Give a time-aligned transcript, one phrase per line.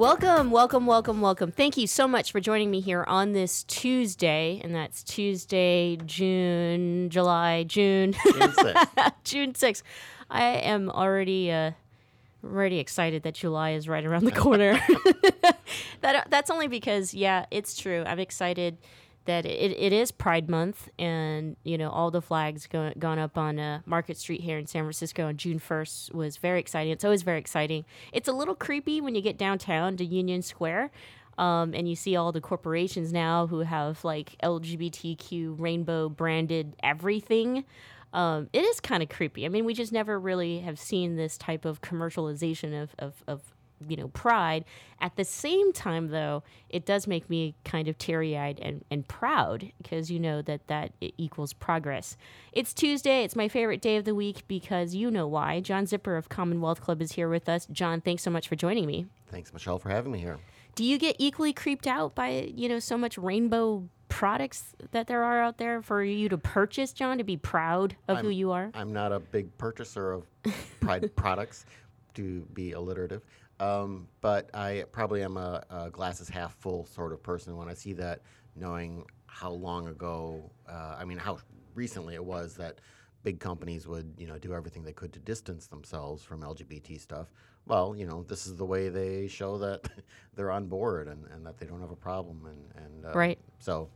[0.00, 1.52] Welcome, welcome, welcome, welcome.
[1.52, 7.10] Thank you so much for joining me here on this Tuesday, and that's Tuesday, June,
[7.10, 9.12] July, June, June 6th.
[9.24, 9.82] June 6th.
[10.30, 11.72] I am already uh,
[12.42, 14.72] already excited that July is right around the corner.
[16.00, 18.02] that that's only because yeah, it's true.
[18.06, 18.78] I'm excited
[19.26, 23.36] that it, it is Pride Month, and you know all the flags go, gone up
[23.36, 26.92] on uh, Market Street here in San Francisco on June 1st was very exciting.
[26.92, 27.84] It's always very exciting.
[28.12, 30.90] It's a little creepy when you get downtown to Union Square.
[31.38, 37.64] Um, and you see all the corporations now who have like LGBTQ rainbow branded everything.
[38.12, 39.46] Um, it is kind of creepy.
[39.46, 43.40] I mean, we just never really have seen this type of commercialization of, of, of
[43.88, 44.64] you know pride.
[45.00, 49.72] At the same time though it does make me kind of teary-eyed and, and proud
[49.78, 52.16] because you know that that equals progress.
[52.52, 53.24] It's tuesday.
[53.24, 55.60] It's my favorite day of the week because you know why.
[55.60, 57.66] John Zipperer of commonwealth club is here with us.
[57.72, 59.06] John thanks so much for joining me.
[59.30, 60.38] Thanks michelle for having me here.
[60.74, 65.22] Do you get equally creeped out by you know so much rainbow products that there
[65.22, 68.52] are out there for you to purchase john to be proud of I'm, who you
[68.52, 68.70] are?
[68.74, 70.26] I'm not a big purchaser of
[70.80, 71.64] pride products
[72.14, 73.22] to be alliterative
[73.60, 77.74] um, but I probably am a, a, glasses half full sort of person when I
[77.74, 78.22] see that,
[78.56, 81.38] knowing how long ago, uh, I mean, how
[81.74, 82.80] recently it was that
[83.22, 87.30] big companies would, you know, do everything they could to distance themselves from LGBT stuff.
[87.66, 89.88] Well, you know, this is the way they show that
[90.34, 92.46] they're on board and, and that they don't have a problem.
[92.46, 93.38] And, and uh, right.
[93.58, 93.90] So,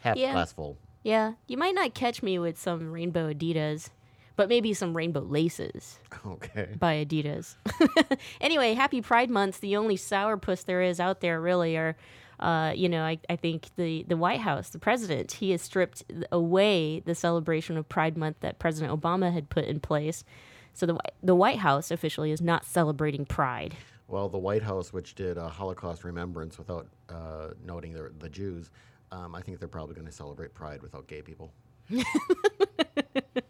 [0.00, 0.32] half yeah.
[0.32, 0.78] glass full.
[1.02, 1.34] Yeah.
[1.46, 3.90] You might not catch me with some rainbow Adidas
[4.36, 5.98] but maybe some rainbow laces.
[6.26, 6.68] Okay.
[6.78, 7.56] By Adidas.
[8.40, 9.60] anyway, happy Pride Month.
[9.60, 11.96] The only sourpuss there is out there, really, are.
[12.40, 16.02] Uh, you know, I, I think the, the White House, the president, he has stripped
[16.32, 20.24] away the celebration of Pride Month that President Obama had put in place.
[20.72, 23.76] So the, the White House officially is not celebrating Pride.
[24.08, 28.70] Well, the White House, which did a Holocaust remembrance without uh, noting the, the Jews,
[29.12, 31.52] um, I think they're probably going to celebrate Pride without gay people.
[31.90, 32.06] It,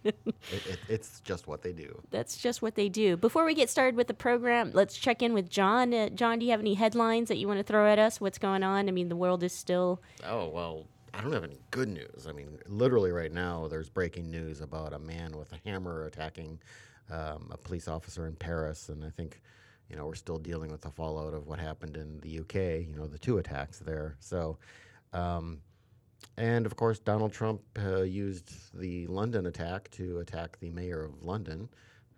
[0.03, 2.03] it, it's just what they do.
[2.11, 3.17] That's just what they do.
[3.17, 5.95] Before we get started with the program, let's check in with John.
[5.95, 8.21] Uh, John, do you have any headlines that you want to throw at us?
[8.21, 8.89] What's going on?
[8.89, 10.01] I mean, the world is still.
[10.25, 12.27] Oh, well, I don't have any good news.
[12.29, 16.59] I mean, literally right now, there's breaking news about a man with a hammer attacking
[17.11, 18.89] um, a police officer in Paris.
[18.89, 19.41] And I think,
[19.89, 22.97] you know, we're still dealing with the fallout of what happened in the UK, you
[22.97, 24.17] know, the two attacks there.
[24.19, 24.59] So,
[25.13, 25.61] um,
[26.37, 31.23] and of course, Donald Trump uh, used the London attack to attack the mayor of
[31.23, 31.69] London,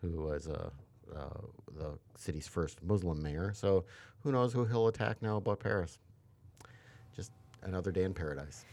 [0.01, 0.71] who was uh,
[1.15, 1.29] uh,
[1.77, 3.53] the city's first Muslim mayor.
[3.55, 3.85] So
[4.23, 5.99] who knows who he'll attack now about Paris?
[7.15, 7.31] Just
[7.63, 8.65] another day in paradise.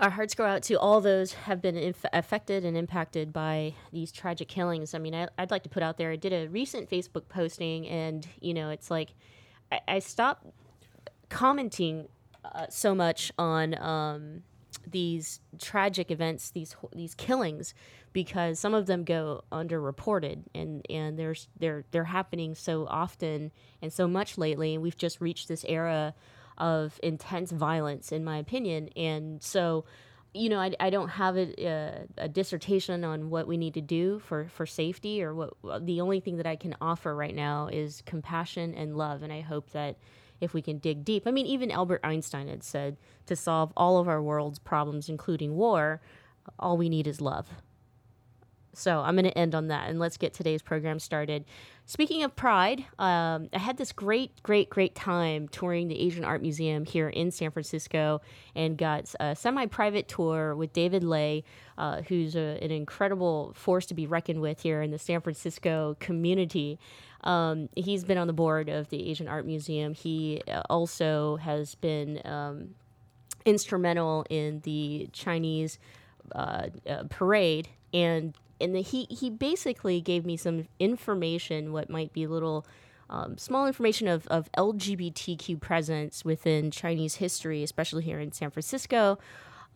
[0.00, 4.10] Our hearts go out to all those have been inf- affected and impacted by these
[4.10, 4.92] tragic killings.
[4.92, 6.10] I mean, I, would like to put out there.
[6.10, 9.10] I did a recent Facebook posting, and you know, it's like
[9.70, 10.46] I, I stopped
[11.28, 12.08] commenting
[12.44, 14.42] uh, so much on um,
[14.86, 17.74] these tragic events, these these killings,
[18.12, 23.52] because some of them go underreported, and and there's they're they're happening so often
[23.82, 26.14] and so much lately, and we've just reached this era
[26.58, 29.84] of intense violence, in my opinion, and so.
[30.36, 33.80] You know, I, I don't have a, a, a dissertation on what we need to
[33.80, 35.52] do for, for safety, or what
[35.86, 39.22] the only thing that I can offer right now is compassion and love.
[39.22, 39.96] And I hope that
[40.44, 41.26] if we can dig deep.
[41.26, 42.96] I mean, even Albert Einstein had said
[43.26, 46.00] to solve all of our world's problems, including war,
[46.58, 47.48] all we need is love.
[48.74, 51.44] So I'm going to end on that and let's get today's program started.
[51.86, 56.42] Speaking of Pride, um, I had this great, great, great time touring the Asian Art
[56.42, 58.20] Museum here in San Francisco
[58.54, 61.44] and got a semi private tour with David Lei,
[61.78, 65.96] uh, who's a, an incredible force to be reckoned with here in the San Francisco
[66.00, 66.78] community.
[67.24, 69.94] Um, he's been on the board of the Asian Art Museum.
[69.94, 72.74] He uh, also has been um,
[73.46, 75.78] instrumental in the Chinese
[76.32, 82.12] uh, uh, parade, and and the, he he basically gave me some information, what might
[82.12, 82.66] be little.
[83.10, 89.18] Um, small information of, of LGBTQ presence within Chinese history, especially here in San Francisco.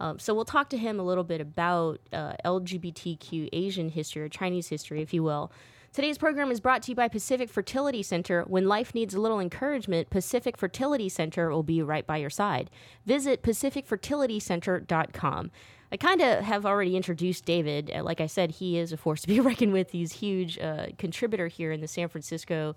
[0.01, 4.31] Um, so we'll talk to him a little bit about uh, LGBTQ Asian history or
[4.31, 5.53] Chinese history, if you will.
[5.99, 8.45] Today's program is brought to you by Pacific Fertility Center.
[8.47, 12.71] When life needs a little encouragement, Pacific Fertility Center will be right by your side.
[13.05, 15.50] Visit pacificfertilitycenter.com.
[15.91, 17.91] I kind of have already introduced David.
[17.93, 19.91] Uh, Like I said, he is a force to be reckoned with.
[19.91, 22.77] He's huge uh, contributor here in the San Francisco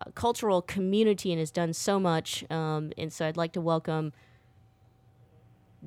[0.00, 2.48] uh, cultural community and has done so much.
[2.52, 4.12] Um, and so I'd like to welcome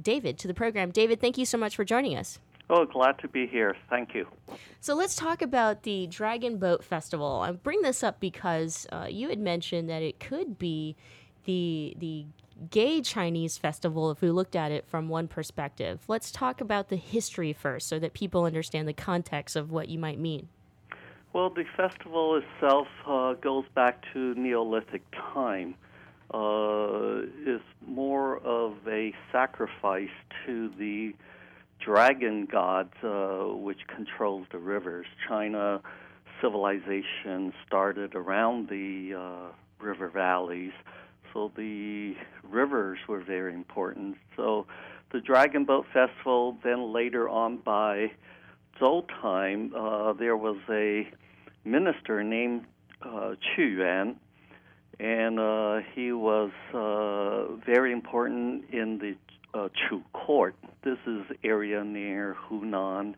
[0.02, 0.92] David to the program.
[0.92, 2.40] David, thank you so much for joining us.
[2.70, 3.76] Oh, glad to be here.
[3.90, 4.28] Thank you.
[4.80, 7.42] So let's talk about the Dragon Boat Festival.
[7.42, 10.96] I bring this up because uh, you had mentioned that it could be
[11.46, 12.26] the the
[12.70, 16.02] gay Chinese festival if we looked at it from one perspective.
[16.08, 20.00] Let's talk about the history first so that people understand the context of what you
[20.00, 20.48] might mean.
[21.34, 25.02] Well, the festival itself uh, goes back to Neolithic
[25.34, 25.76] time.
[26.34, 30.10] Uh, is more of a sacrifice
[30.46, 31.14] to the
[31.86, 35.06] dragon god, uh, which controls the rivers.
[35.28, 35.82] China
[36.42, 40.74] civilization started around the uh, river valleys,
[41.34, 44.18] so the rivers were very important.
[44.36, 44.66] So
[45.12, 48.12] the Dragon Boat Festival, then later on by
[48.80, 51.08] Zhou time, uh, there was a
[51.64, 52.66] minister named
[53.02, 54.16] uh, Qu Yuan,
[55.00, 59.16] and uh, he was uh, very important in the
[59.54, 60.56] uh, Chu court.
[60.84, 63.16] This is area near Hunan,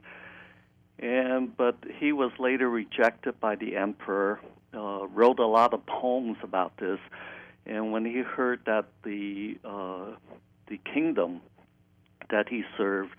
[0.99, 4.39] and but he was later rejected by the emperor.
[4.73, 6.99] Uh, wrote a lot of poems about this,
[7.65, 10.11] and when he heard that the uh,
[10.67, 11.41] the kingdom
[12.29, 13.11] that he served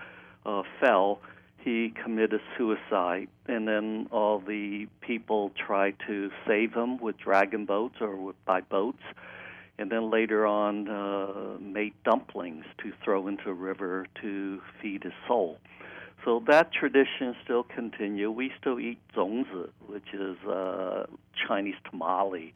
[0.44, 1.20] uh, fell,
[1.58, 7.96] he committed suicide, and then all the people tried to save him with dragon boats
[8.00, 9.02] or with, by boats,
[9.78, 15.12] and then later on uh, made dumplings to throw into a river to feed his
[15.28, 15.58] soul.
[16.25, 18.31] So that tradition still continue.
[18.31, 21.06] We still eat zongzi, which is uh,
[21.46, 22.52] Chinese tamale,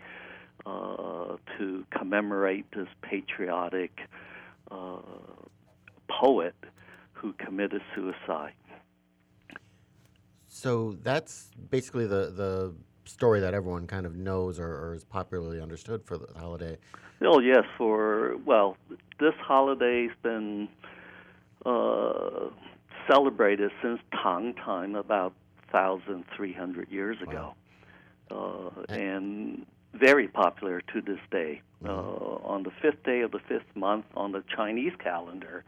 [0.67, 4.01] uh, to commemorate this patriotic
[4.71, 4.99] uh,
[6.09, 6.55] poet
[7.13, 8.55] who committed suicide.
[10.49, 12.75] So that's basically the the
[13.11, 16.79] story that everyone kind of knows or, or is popularly understood for the holiday.
[17.23, 18.77] Oh yes, for well,
[19.19, 20.69] this holiday's been
[21.67, 22.49] uh,
[23.11, 25.35] celebrated since Tang time, about
[25.71, 27.55] 1,300 years ago,
[28.31, 28.73] wow.
[28.79, 31.61] uh, and very popular to this day.
[31.83, 31.91] Mm-hmm.
[31.91, 35.65] Uh, on the fifth day of the fifth month on the Chinese calendar,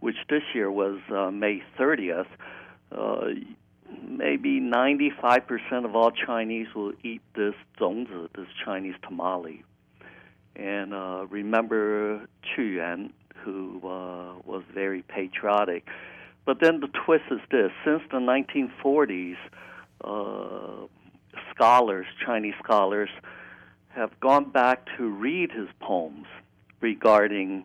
[0.00, 2.26] which this year was uh, May 30th
[4.06, 9.64] maybe 95% of all Chinese will eat this zongzi, this Chinese tamale.
[10.56, 13.12] And uh, remember Qu Yuan,
[13.44, 15.86] who uh, was very patriotic.
[16.44, 19.36] But then the twist is this since the 1940s,
[20.04, 20.86] uh,
[21.54, 23.10] scholars, Chinese scholars,
[23.90, 26.26] have gone back to read his poems
[26.80, 27.64] regarding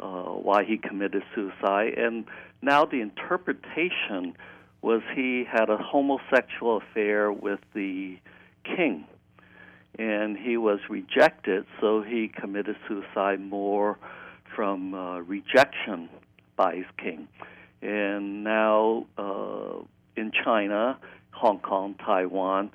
[0.00, 1.94] uh, why he committed suicide.
[1.96, 2.24] And
[2.62, 4.36] now the interpretation
[4.82, 8.18] was he had a homosexual affair with the
[8.64, 9.04] king
[9.98, 13.98] and he was rejected so he committed suicide more
[14.54, 16.08] from uh, rejection
[16.56, 17.28] by his king.
[17.82, 19.82] And now uh,
[20.16, 20.98] in china
[21.30, 22.70] hong kong taiwan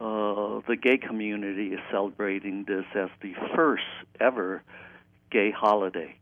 [0.00, 3.84] uh, the gay community is celebrating this as the first
[4.20, 4.62] ever
[5.30, 6.14] gay holiday.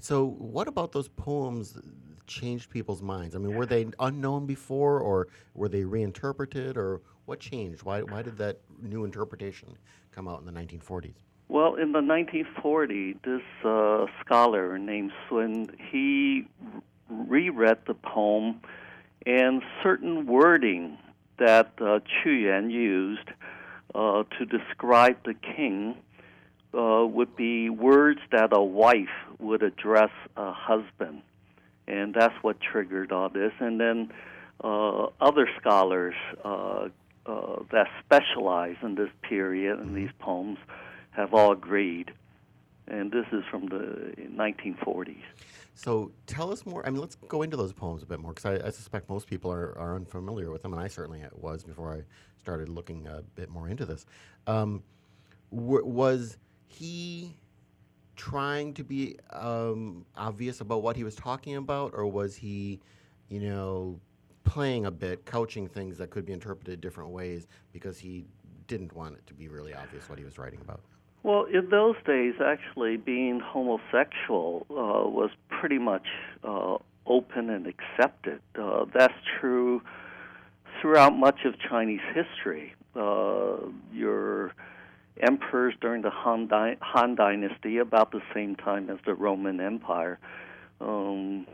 [0.00, 1.78] So, what about those poems
[2.26, 3.34] changed people's minds?
[3.34, 7.82] I mean, were they unknown before, or were they reinterpreted, or what changed?
[7.82, 9.76] Why, why did that new interpretation
[10.12, 11.14] come out in the 1940s?
[11.48, 16.48] Well, in the 1940s, this uh, scholar named Sun he
[17.08, 18.60] reread the poem,
[19.24, 20.98] and certain wording
[21.38, 23.28] that uh, Qu Yuan used
[23.94, 25.96] uh, to describe the king
[26.74, 31.22] uh, would be words that a wife would address a husband,
[31.88, 33.52] and that's what triggered all this.
[33.60, 34.12] And then
[34.62, 36.14] uh, other scholars
[36.44, 36.88] uh,
[37.26, 40.58] uh, that specialize in this period and these poems
[41.10, 42.12] have all agreed.
[42.88, 45.16] And this is from the 1940s.
[45.74, 46.86] So, tell us more.
[46.86, 49.26] I mean, let's go into those poems a bit more, because I, I suspect most
[49.26, 52.02] people are, are unfamiliar with them, and I certainly was before I
[52.40, 54.06] started looking a bit more into this.
[54.46, 54.82] Um,
[55.50, 57.36] w- was he
[58.16, 62.80] trying to be um, obvious about what he was talking about, or was he,
[63.28, 64.00] you know,
[64.44, 68.24] playing a bit, couching things that could be interpreted different ways because he
[68.66, 70.80] didn't want it to be really obvious what he was writing about?
[71.22, 76.06] Well, in those days, actually, being homosexual uh, was pretty much
[76.44, 78.40] uh, open and accepted.
[78.56, 79.82] Uh, that's true
[80.80, 82.74] throughout much of Chinese history.
[82.94, 83.56] Uh,
[83.92, 84.52] your
[85.20, 90.18] emperors during the Han, Di- Han Dynasty, about the same time as the Roman Empire,
[90.80, 91.46] um,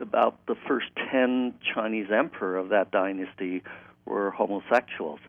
[0.00, 3.62] about the first 10 Chinese emperor of that dynasty
[4.06, 5.20] were homosexuals.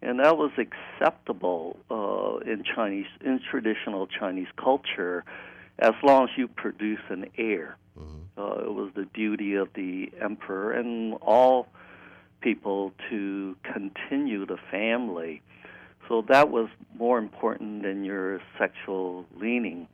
[0.00, 5.24] And that was acceptable uh, in Chinese, in traditional Chinese culture,
[5.78, 7.76] as long as you produce an heir.
[7.98, 8.40] Mm-hmm.
[8.40, 11.66] Uh, it was the duty of the emperor and all
[12.40, 15.42] people to continue the family.
[16.08, 19.88] So that was more important than your sexual leaning.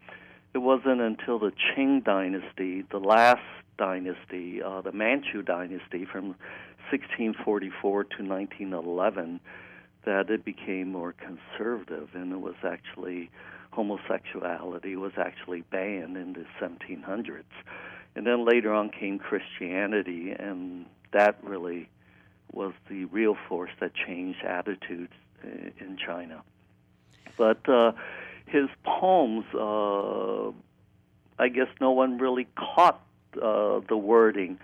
[0.54, 3.42] It wasn't until the Qing dynasty, the last
[3.76, 6.36] dynasty, uh, the Manchu dynasty from
[6.90, 9.40] 1644 to 1911,
[10.04, 13.30] that it became more conservative and it was actually
[13.72, 17.42] homosexuality was actually banned in the 1700s.
[18.14, 21.88] And then later on came Christianity, and that really
[22.52, 25.12] was the real force that changed attitudes
[25.80, 26.42] in China.
[27.36, 27.92] But uh,
[28.46, 30.50] his poems, uh,
[31.42, 33.00] I guess no one really caught
[33.36, 34.58] uh, the wording.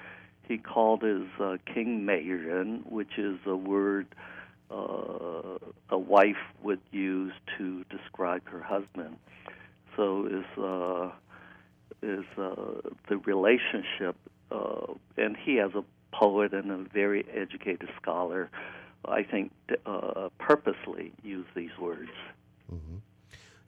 [0.46, 4.06] He called his uh, King Meiren, which is a word
[4.70, 5.58] uh,
[5.90, 9.16] a wife would use to describe her husband.
[9.96, 11.10] So is uh,
[12.02, 14.16] is uh, the relationship,
[14.50, 18.50] uh, and he as a poet and a very educated scholar,
[19.04, 19.52] I think
[19.86, 22.10] uh, purposely use these words.
[22.72, 22.96] Mm-hmm.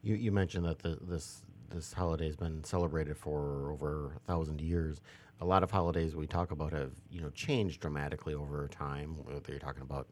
[0.03, 4.61] You you mentioned that the, this this holiday has been celebrated for over a thousand
[4.61, 5.01] years.
[5.41, 9.17] A lot of holidays we talk about have you know changed dramatically over time.
[9.25, 10.09] Whether you're talking about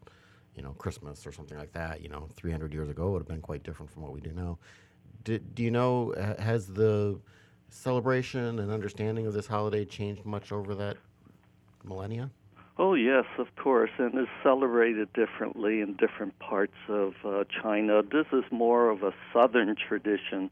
[0.57, 3.43] you know Christmas or something like that, you know, 300 years ago would have been
[3.43, 4.59] quite different from what we do now.
[5.25, 7.21] Did, do you know has the
[7.69, 10.97] celebration and understanding of this holiday changed much over that
[11.85, 12.31] millennia?
[12.82, 18.00] Oh yes, of course, and is celebrated differently in different parts of uh, China.
[18.02, 20.50] This is more of a southern tradition,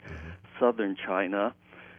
[0.60, 1.54] southern China,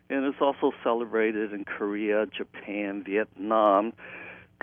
[0.07, 3.91] and it's also celebrated in Korea, Japan, Vietnam.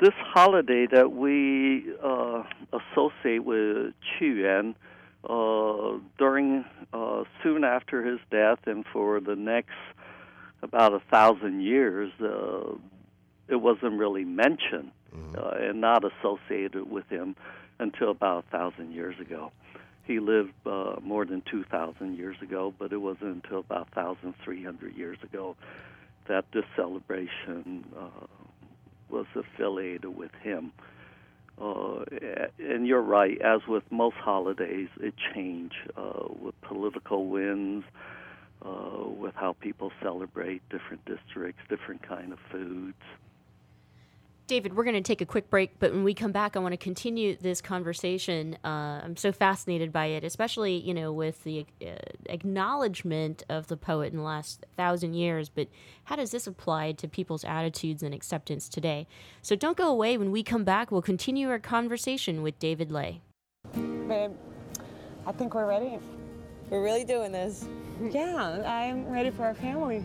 [0.00, 4.76] This holiday that we uh, associate with Qu Yuan
[5.28, 9.74] uh, during uh, soon after his death and for the next
[10.62, 12.72] about a thousand years, uh,
[13.48, 14.92] it wasn't really mentioned
[15.36, 17.36] uh, and not associated with him
[17.78, 19.52] until about a thousand years ago.
[20.04, 25.18] He lived uh, more than 2,000 years ago, but it wasn't until about 1,300 years
[25.22, 25.56] ago
[26.28, 28.26] that this celebration uh,
[29.08, 30.72] was affiliated with him.
[31.60, 32.04] Uh,
[32.58, 37.84] and you're right, as with most holidays, it changed uh, with political winds,
[38.64, 42.94] uh, with how people celebrate different districts, different kind of foods.
[44.46, 46.72] David, we're going to take a quick break, but when we come back, I want
[46.72, 48.56] to continue this conversation.
[48.64, 53.76] Uh, I'm so fascinated by it, especially you know with the uh, acknowledgement of the
[53.76, 55.48] poet in the last thousand years.
[55.48, 55.66] But
[56.04, 59.08] how does this apply to people's attitudes and acceptance today?
[59.42, 60.16] So don't go away.
[60.16, 63.22] When we come back, we'll continue our conversation with David Lei.
[63.74, 64.30] Babe,
[65.26, 65.98] I think we're ready.
[66.70, 67.66] We're really doing this.
[68.12, 70.04] Yeah, I'm ready for our family.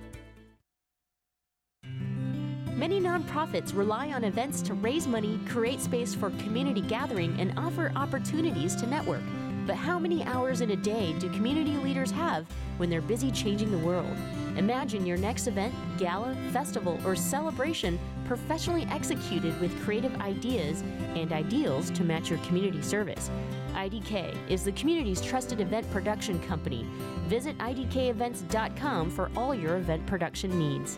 [2.81, 7.91] Many nonprofits rely on events to raise money, create space for community gathering, and offer
[7.95, 9.21] opportunities to network.
[9.67, 12.47] But how many hours in a day do community leaders have
[12.77, 14.11] when they're busy changing the world?
[14.57, 20.81] Imagine your next event, gala, festival, or celebration professionally executed with creative ideas
[21.13, 23.29] and ideals to match your community service.
[23.73, 26.87] IDK is the community's trusted event production company.
[27.27, 30.97] Visit idkevents.com for all your event production needs.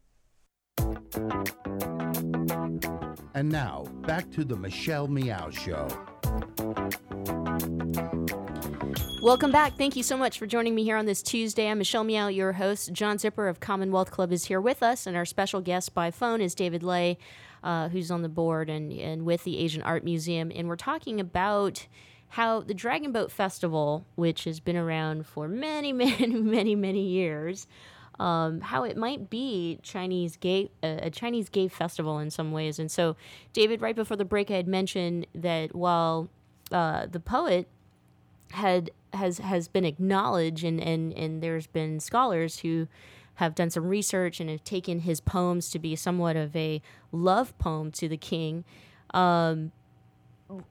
[3.33, 5.87] And now, back to the Michelle Meow Show.
[9.23, 9.77] Welcome back.
[9.77, 11.69] Thank you so much for joining me here on this Tuesday.
[11.69, 12.91] I'm Michelle Meow, your host.
[12.91, 16.41] John Zipperer of Commonwealth Club is here with us, and our special guest by phone
[16.41, 17.17] is David Lei,
[17.63, 20.51] uh, who's on the board and, and with the Asian Art Museum.
[20.53, 21.87] And we're talking about
[22.29, 27.67] how the Dragon Boat Festival, which has been around for many, many, many, many years,
[28.21, 32.77] um, how it might be Chinese gay a Chinese gay festival in some ways.
[32.77, 33.15] And so,
[33.51, 36.29] David, right before the break, I had mentioned that while
[36.71, 37.67] uh, the poet
[38.51, 42.87] had has has been acknowledged, and, and and there's been scholars who
[43.35, 46.79] have done some research and have taken his poems to be somewhat of a
[47.11, 48.63] love poem to the king.
[49.15, 49.71] Um,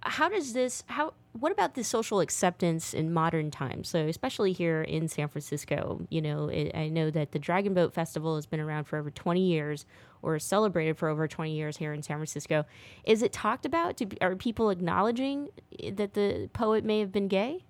[0.02, 3.89] how does this how what about the social acceptance in modern times?
[3.89, 7.95] So especially here in san francisco you know it, i know that the dragon boat
[7.95, 9.87] festival has been around for over 20 years
[10.23, 12.65] or celebrated for over 20 years here in san francisco.
[13.05, 15.49] Is it talked about Do, are people acknowledging
[15.93, 17.65] that the poet may have been gay?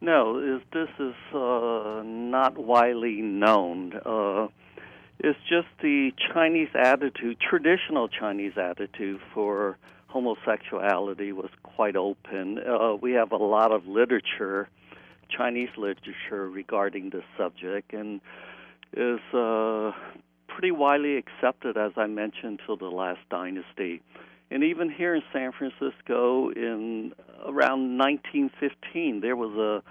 [0.00, 3.94] No is this is uh, not widely known.
[4.04, 4.48] Uh,
[5.20, 9.76] it's just the chinese attitude traditional chinese attitude for
[10.08, 12.58] homosexuality was quite open.
[12.58, 14.68] Uh, we have a lot of literature,
[15.28, 18.20] Chinese literature regarding this subject, and
[18.94, 19.92] is uh,
[20.48, 24.02] pretty widely accepted, as I mentioned, till the last dynasty.
[24.50, 27.12] And even here in San Francisco, in
[27.44, 29.82] around 1915, there was a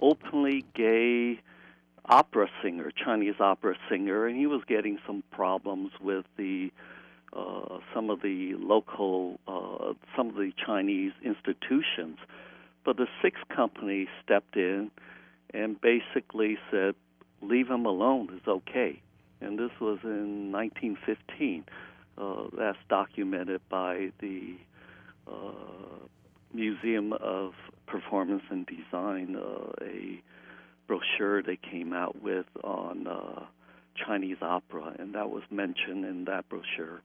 [0.00, 1.40] openly gay
[2.06, 6.72] opera singer, Chinese opera singer, and he was getting some problems with the
[7.34, 12.18] uh, some of the local, uh, some of the Chinese institutions.
[12.84, 14.90] But the Six Company stepped in
[15.54, 16.94] and basically said,
[17.40, 19.00] leave him alone, it's okay.
[19.40, 21.64] And this was in 1915.
[22.18, 24.54] Uh, that's documented by the
[25.26, 25.32] uh,
[26.52, 27.52] Museum of
[27.86, 30.22] Performance and Design, uh, a
[30.86, 33.06] brochure they came out with on
[33.94, 37.02] Chinese opera, and that was mentioned in that brochure.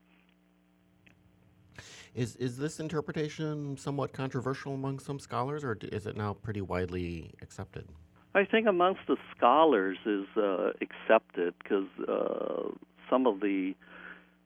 [2.18, 7.30] Is is this interpretation somewhat controversial among some scholars, or is it now pretty widely
[7.42, 7.86] accepted?
[8.34, 12.70] I think amongst the scholars is uh, accepted because uh,
[13.08, 13.72] some of the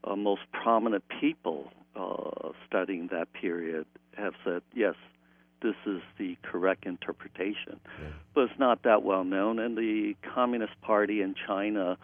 [0.04, 3.87] uh, most prominent people uh, studying that period
[4.18, 4.96] have said yes,
[5.62, 8.08] this is the correct interpretation, yeah.
[8.35, 9.58] but it's not that well known.
[9.58, 11.96] And the Communist Party in China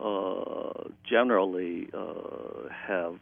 [0.00, 3.14] uh, generally uh, have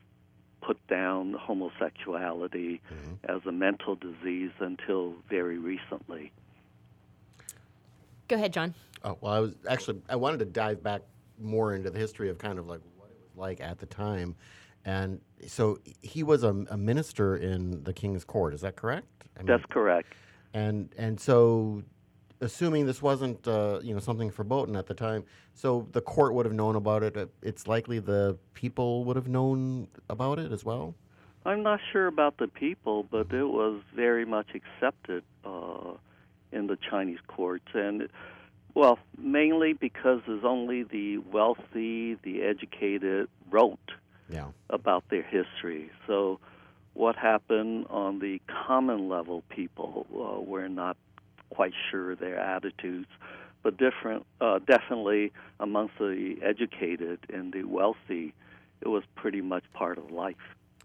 [0.66, 3.14] put down homosexuality mm-hmm.
[3.36, 6.32] as a mental disease until very recently.
[8.28, 8.74] Go ahead, John.
[9.04, 11.02] Oh, well, I was actually I wanted to dive back
[11.40, 14.34] more into the history of kind of like what it was like at the time,
[14.84, 18.52] and so he was a, a minister in the king's court.
[18.52, 19.06] Is that correct?
[19.36, 20.12] I mean, That's correct.
[20.54, 21.84] And and so
[22.40, 26.46] assuming this wasn't uh, you know something verboten at the time, so the court would
[26.46, 27.30] have known about it.
[27.42, 30.94] It's likely the people would have known about it as well.
[31.44, 35.92] I'm not sure about the people, but it was very much accepted uh,
[36.50, 38.08] in the Chinese courts, and
[38.74, 43.78] well, mainly because it's only the wealthy, the educated wrote
[44.28, 44.48] yeah.
[44.68, 45.90] about their history.
[46.06, 46.40] So,
[46.92, 50.96] what happened on the common level people uh, were not
[51.50, 53.08] quite sure their attitudes,
[53.62, 58.34] but different, uh, definitely amongst the educated and the wealthy,
[58.80, 60.36] it was pretty much part of life.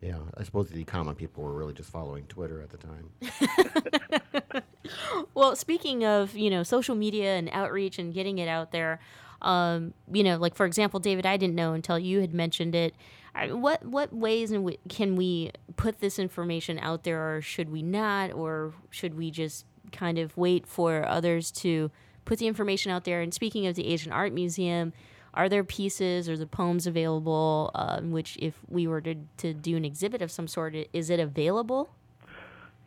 [0.02, 4.64] Yeah, I suppose the common people were really just following Twitter at the time.
[5.36, 9.00] well, speaking of you know social media and outreach and getting it out there,
[9.42, 12.96] um, you know, like for example, David, I didn't know until you had mentioned it.
[13.34, 14.54] I, what what ways
[14.90, 19.66] can we put this information out there, or should we not, or should we just
[19.92, 21.92] kind of wait for others to
[22.26, 23.22] put the information out there.
[23.22, 24.94] And speaking of the Asian Art Museum,
[25.34, 27.72] are there pieces or the poems available?
[27.74, 31.20] Uh, which, if we were to, to do an exhibit of some sort, is it
[31.20, 31.90] available?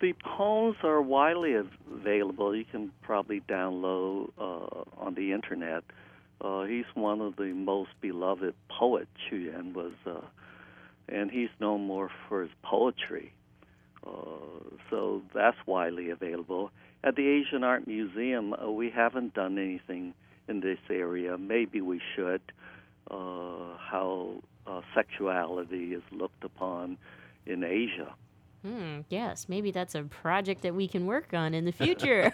[0.01, 2.55] The poems are widely available.
[2.55, 5.85] You can probably download uh, on the internet.
[6.41, 9.11] Uh, he's one of the most beloved poets.
[9.31, 10.21] Qu Yuan was, uh,
[11.09, 13.33] and he's known more for his poetry.
[14.07, 14.11] Uh,
[14.91, 16.71] so that's widely available.
[17.05, 20.15] At the Asian Art Museum, uh, we haven't done anything
[20.49, 21.37] in this area.
[21.37, 22.41] Maybe we should.
[23.11, 26.97] Uh, how uh, sexuality is looked upon
[27.45, 28.15] in Asia.
[28.65, 32.33] Hmm, yes, maybe that's a project that we can work on in the future.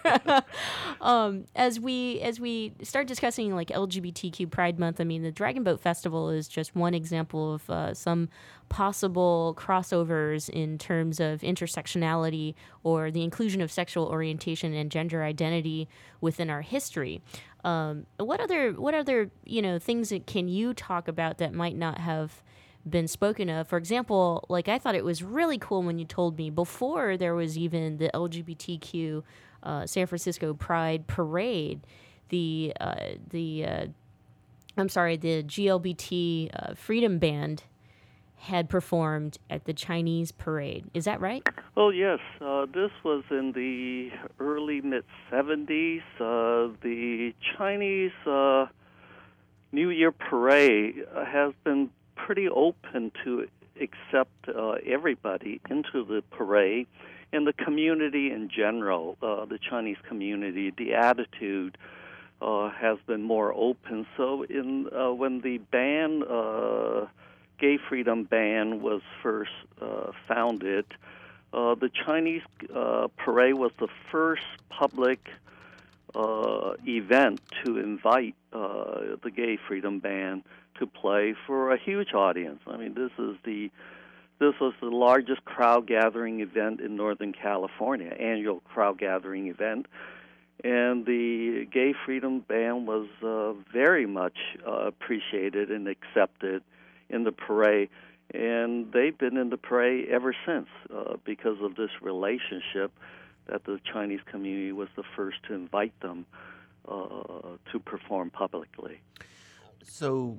[1.00, 5.64] um, as we as we start discussing like LGBTQ Pride Month, I mean the Dragon
[5.64, 8.28] Boat Festival is just one example of uh, some
[8.68, 15.88] possible crossovers in terms of intersectionality or the inclusion of sexual orientation and gender identity
[16.20, 17.20] within our history.
[17.64, 21.76] Um, what other what other you know things that can you talk about that might
[21.76, 22.40] not have
[22.88, 23.68] been spoken of.
[23.68, 27.34] For example, like I thought it was really cool when you told me before there
[27.34, 29.22] was even the LGBTQ
[29.62, 31.80] uh, San Francisco Pride Parade,
[32.30, 32.94] the uh,
[33.30, 33.86] the uh,
[34.76, 37.64] I'm sorry, the GLBT uh, Freedom Band
[38.36, 40.86] had performed at the Chinese parade.
[40.94, 41.46] Is that right?
[41.76, 44.10] Oh yes, uh, this was in the
[44.42, 46.00] early mid 70s.
[46.18, 48.12] Uh, the Chinese
[49.72, 51.90] New Year parade has been
[52.26, 53.46] pretty open to
[53.80, 56.86] accept uh, everybody into the parade
[57.32, 61.78] and the community in general, uh, the Chinese community, the attitude
[62.42, 64.06] uh, has been more open.
[64.16, 67.06] So, in uh, when the ban, uh,
[67.58, 70.86] gay freedom band, was first uh, founded,
[71.52, 72.42] uh, the Chinese
[72.74, 75.28] uh, parade was the first public
[76.86, 80.42] event to invite the gay freedom band
[80.80, 82.60] to play for a huge audience.
[82.66, 83.70] I mean, this is the
[84.40, 89.86] this was the largest crowd gathering event in Northern California, annual crowd gathering event,
[90.64, 96.62] and the Gay Freedom Band was uh, very much uh, appreciated and accepted
[97.08, 97.88] in the parade.
[98.32, 102.92] And they've been in the parade ever since uh, because of this relationship
[103.46, 106.26] that the Chinese community was the first to invite them
[106.88, 109.00] uh, to perform publicly.
[109.82, 110.38] So,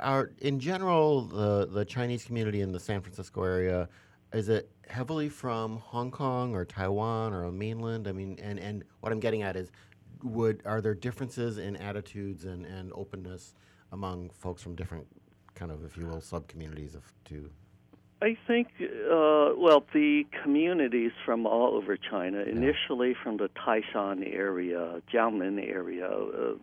[0.00, 3.88] are in general the the Chinese community in the San Francisco area
[4.32, 8.08] is it heavily from Hong Kong or Taiwan or mainland?
[8.08, 9.70] I mean, and and what I'm getting at is,
[10.22, 13.54] would are there differences in attitudes and and openness
[13.92, 15.06] among folks from different
[15.54, 17.50] kind of, if you will, sub communities of two?
[18.22, 25.02] I think, uh, well, the communities from all over China, initially from the Taishan area,
[25.12, 26.54] Jiangmen area, uh,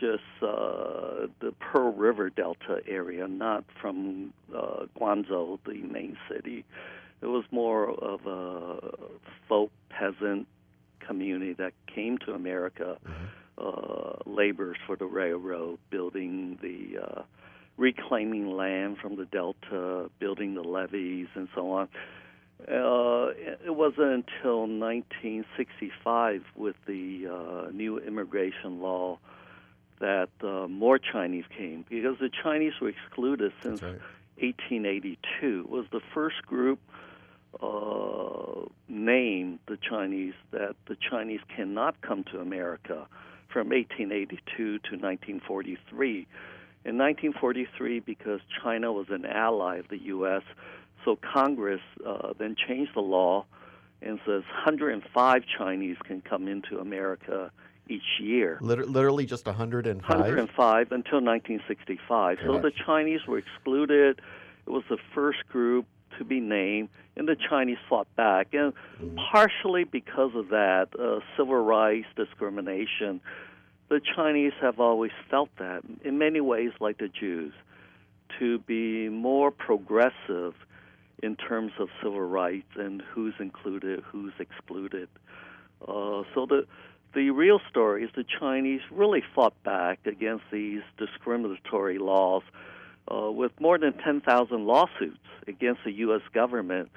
[0.00, 6.64] just uh, the Pearl River Delta area, not from uh, Guangzhou, the main city.
[7.20, 8.78] It was more of a
[9.48, 10.46] folk peasant
[11.06, 12.98] community that came to America,
[13.58, 17.22] uh, laborers for the railroad, building the, uh,
[17.78, 21.88] reclaiming land from the Delta, building the levees, and so on.
[22.60, 23.30] Uh,
[23.64, 29.18] it wasn't until 1965 with the uh, new immigration law
[30.00, 34.00] that uh, more Chinese came because the Chinese were excluded since right.
[34.40, 35.60] 1882.
[35.60, 36.78] It was the first group
[37.62, 43.06] uh, named the Chinese that the Chinese cannot come to America
[43.52, 46.26] from 1882 to 1943.
[46.84, 50.42] In 1943, because China was an ally of the U.S.,
[51.04, 53.44] so Congress uh, then changed the law
[54.00, 57.50] and says 105 Chinese can come into America
[57.88, 58.58] each year.
[58.60, 60.08] Liter- literally just 105?
[60.08, 62.38] 105 until 1965.
[62.44, 64.20] So the Chinese were excluded.
[64.66, 65.86] It was the first group
[66.18, 68.48] to be named, and the Chinese fought back.
[68.52, 68.72] And
[69.30, 73.20] partially because of that, uh, civil rights discrimination,
[73.88, 77.52] the Chinese have always felt that, in many ways, like the Jews,
[78.38, 80.54] to be more progressive
[81.22, 85.08] in terms of civil rights and who's included, who's excluded.
[85.82, 86.66] Uh, so the
[87.18, 92.44] the real story is the Chinese really fought back against these discriminatory laws
[93.12, 96.20] uh, with more than 10,000 lawsuits against the U.S.
[96.32, 96.90] government.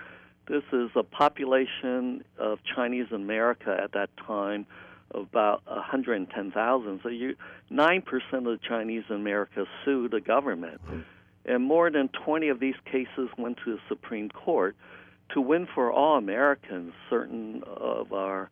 [0.48, 4.68] This is a population of Chinese in America at that time
[5.10, 7.00] of about 110,000.
[7.02, 7.36] So you,
[7.72, 8.04] 9%
[8.34, 10.82] of the Chinese in America sued the government.
[11.46, 14.76] And more than 20 of these cases went to the Supreme Court
[15.34, 18.52] to win for all Americans certain of our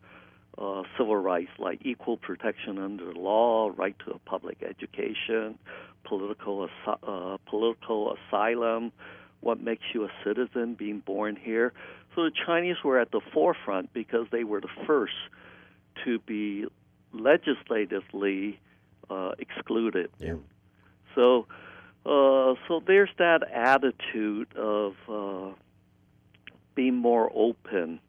[0.60, 5.58] uh, civil rights like equal protection under the law, right to a public education,
[6.04, 8.92] political asi- uh, political asylum,
[9.40, 11.72] what makes you a citizen, being born here.
[12.14, 15.14] So the Chinese were at the forefront because they were the first
[16.04, 16.66] to be
[17.12, 18.60] legislatively
[19.08, 20.10] uh, excluded.
[20.18, 20.34] Yeah.
[21.14, 21.46] So,
[22.04, 25.54] uh, so there's that attitude of uh,
[26.74, 28.00] being more open,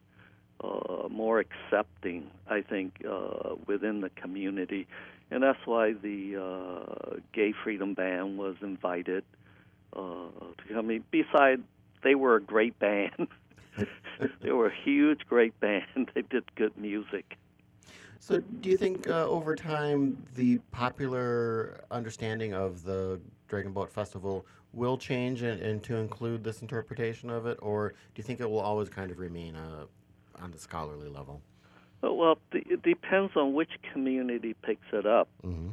[0.64, 2.30] uh, more accepting.
[2.50, 4.88] I think uh, within the community,
[5.30, 9.24] and that's why the uh, Gay Freedom Band was invited
[9.94, 11.04] uh, to come.
[11.12, 11.62] Besides,
[12.04, 13.28] they were a great band.
[14.42, 15.86] they were a huge, great band.
[16.14, 17.38] They did good music.
[18.20, 24.46] So, do you think uh, over time the popular understanding of the Dragon Boat Festival
[24.74, 28.50] will change and, and to include this interpretation of it, or do you think it
[28.50, 29.86] will always kind of remain uh,
[30.42, 31.42] on the scholarly level?
[32.04, 35.30] Uh, Well, it depends on which community picks it up.
[35.46, 35.70] Mm-hmm.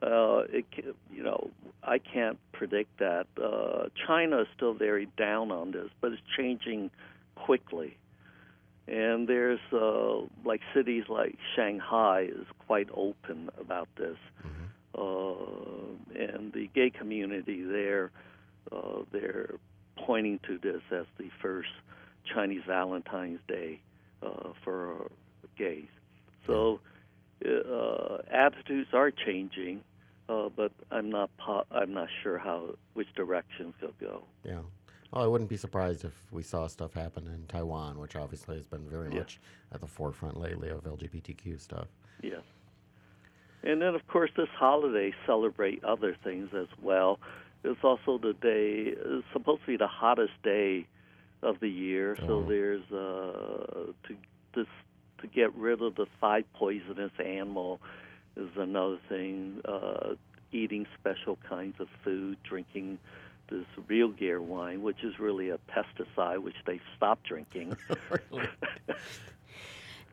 [0.00, 0.64] Uh, it,
[1.12, 1.50] you know,
[1.82, 3.26] I can't predict that.
[3.42, 6.90] Uh, China is still very down on this, but it's changing
[7.34, 7.96] quickly.
[8.86, 14.16] And there's uh, like cities like Shanghai is quite open about this,
[14.94, 15.34] uh,
[16.14, 18.10] and the gay community there,
[18.72, 19.54] uh, they're
[19.96, 21.68] pointing to this as the first
[22.32, 23.80] Chinese Valentine's Day
[24.22, 25.10] uh, for
[25.56, 25.88] gays.
[26.46, 26.80] So
[27.44, 29.82] uh, attitudes are changing,
[30.28, 34.24] uh, but I'm not po- I'm not sure how which directions they'll go.
[34.44, 34.60] Yeah.
[35.12, 38.66] Well, I wouldn't be surprised if we saw stuff happen in Taiwan, which obviously has
[38.66, 39.20] been very Yeah.
[39.20, 39.40] much
[39.72, 41.88] at the forefront lately of LGBTQ stuff.
[42.22, 42.40] Yeah.
[43.62, 47.18] And then, of course, this holiday celebrate other things as well.
[47.64, 48.94] It's also the day.
[48.96, 50.86] It's supposed to be the hottest day
[51.42, 52.16] of the year.
[52.26, 52.42] So Oh.
[52.48, 54.16] there's uh, to
[54.54, 54.66] this
[55.20, 57.80] to get rid of the five poisonous animal
[58.36, 59.60] is another thing.
[59.64, 60.14] Uh,
[60.52, 62.98] eating special kinds of food, drinking
[63.50, 67.76] this realgar wine, which is really a pesticide, which they stopped drinking.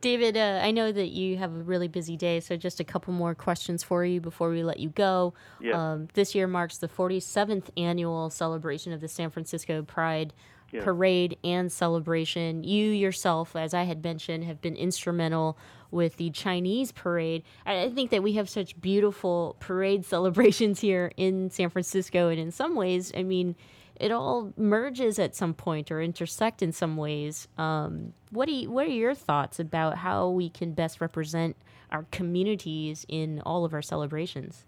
[0.02, 3.12] David, uh, I know that you have a really busy day, so just a couple
[3.14, 5.34] more questions for you before we let you go.
[5.60, 5.94] Yeah.
[5.94, 10.34] Um, this year marks the 47th annual celebration of the San Francisco Pride
[10.76, 10.84] Yeah.
[10.84, 12.64] Parade and celebration.
[12.64, 15.58] You yourself, as I had mentioned, have been instrumental
[15.92, 17.44] with the Chinese parade.
[17.66, 22.40] I I think that we have such beautiful parade celebrations here in San Francisco, and
[22.40, 23.56] in some ways, I mean,
[23.96, 27.48] it all merges at some point or intersect in some ways.
[27.58, 31.56] Um, what do you, what are your thoughts about how we can best represent
[31.92, 34.66] our communities in all of our celebrations?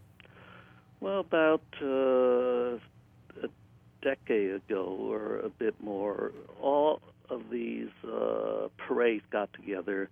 [0.99, 2.77] Well, about uh,
[4.07, 10.09] decade ago or a bit more, all of these uh, parades got together.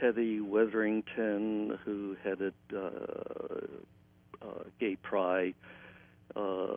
[0.00, 2.88] Teddy Witherington, who headed uh,
[4.40, 5.54] uh, Gay Pride,
[6.34, 6.76] uh,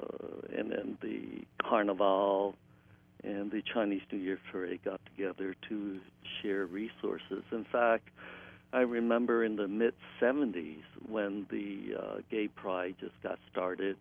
[0.58, 2.56] and then the Carnival
[3.24, 6.00] and the Chinese New Year Parade got together to
[6.42, 7.44] share resources.
[7.52, 8.10] In fact,
[8.72, 13.98] I remember in the mid 70s when the uh, Gay Pride just got started,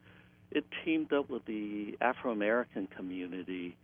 [0.51, 3.77] it teamed up with the Afro American community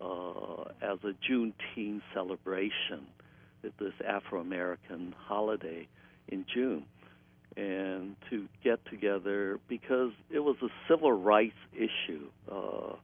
[0.00, 3.06] uh, as a Juneteenth celebration,
[3.62, 5.86] this Afro American holiday
[6.28, 6.84] in June,
[7.56, 12.94] and to get together because it was a civil rights issue, uh,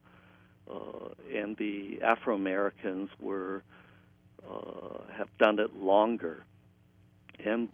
[0.71, 3.63] uh, and the Afro Americans were
[4.49, 6.45] uh, have done it longer.
[7.45, 7.69] And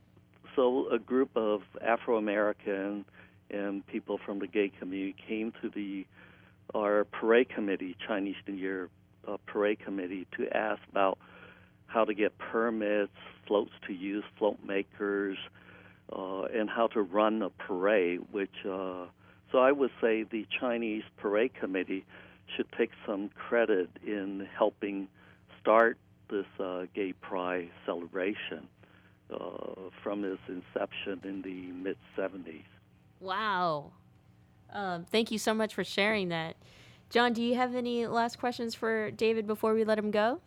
[0.57, 3.05] so a group of Afro American
[3.53, 6.07] and people from the gay community came to the
[6.75, 8.89] our parade committee, Chinese New Year
[9.29, 11.19] uh, parade committee, to ask about
[11.87, 13.13] how to get permits,
[13.47, 15.37] floats to use, float makers,
[16.11, 18.21] uh, and how to run a parade.
[18.31, 19.07] Which uh,
[19.51, 22.05] so I would say the Chinese parade committee
[22.57, 25.09] should take some credit in helping
[25.61, 25.99] start
[26.31, 28.67] this uh, gay pride celebration
[29.33, 32.65] uh, from its inception in the mid 70s.
[33.23, 33.93] Wow.
[34.73, 36.57] Um, thank you so much for sharing that.
[37.09, 40.41] John, do you have any last questions for David before we let him go?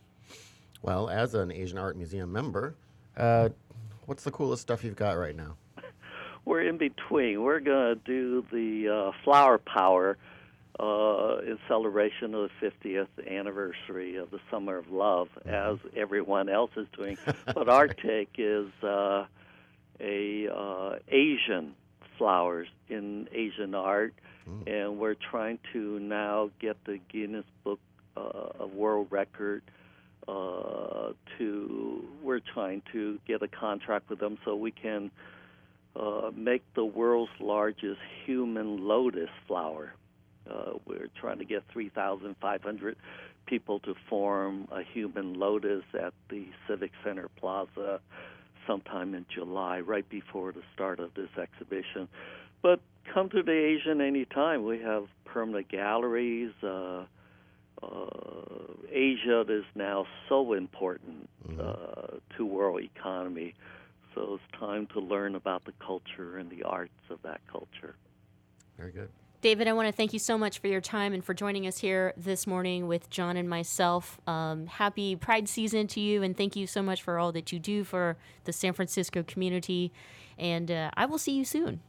[0.81, 2.75] Well, as an Asian Art Museum member,
[3.15, 3.49] uh,
[4.07, 5.55] what's the coolest stuff you've got right now?
[6.45, 7.41] We're in between.
[7.43, 10.17] We're going to do the uh, Flower Power
[10.77, 16.71] uh, in celebration of the 50th anniversary of the Summer of Love, as everyone else
[16.75, 17.17] is doing.
[17.45, 19.25] but our take is uh,
[20.01, 21.73] a uh, Asian
[22.17, 24.13] flowers in Asian art,
[24.67, 27.79] and we're trying to now get the Guinness Book
[28.15, 29.63] uh, of World Record
[30.27, 35.11] uh, to we're trying to get a contract with them so we can
[35.95, 39.93] uh, make the world's largest human lotus flower.
[40.49, 42.95] Uh, we're trying to get 3,500
[43.45, 47.99] people to form a human lotus at the Civic Center Plaza
[48.67, 52.07] sometime in July, right before the start of this exhibition.
[52.61, 52.81] But
[53.13, 54.65] come to the Asian anytime.
[54.65, 56.51] We have permanent galleries.
[56.63, 57.05] Uh,
[57.83, 57.85] uh,
[58.89, 63.53] Asia is now so important uh, to world economy.
[64.13, 67.95] So it's time to learn about the culture and the arts of that culture.
[68.77, 69.09] Very good.
[69.45, 71.77] David, I want to thank you so much for your time and for joining us
[71.77, 74.19] here this morning with John and myself.
[74.25, 77.59] Um, happy Pride season to you, and thank you so much for all that you
[77.59, 79.91] do for the San Francisco community.
[80.39, 81.81] And uh, I will see you soon.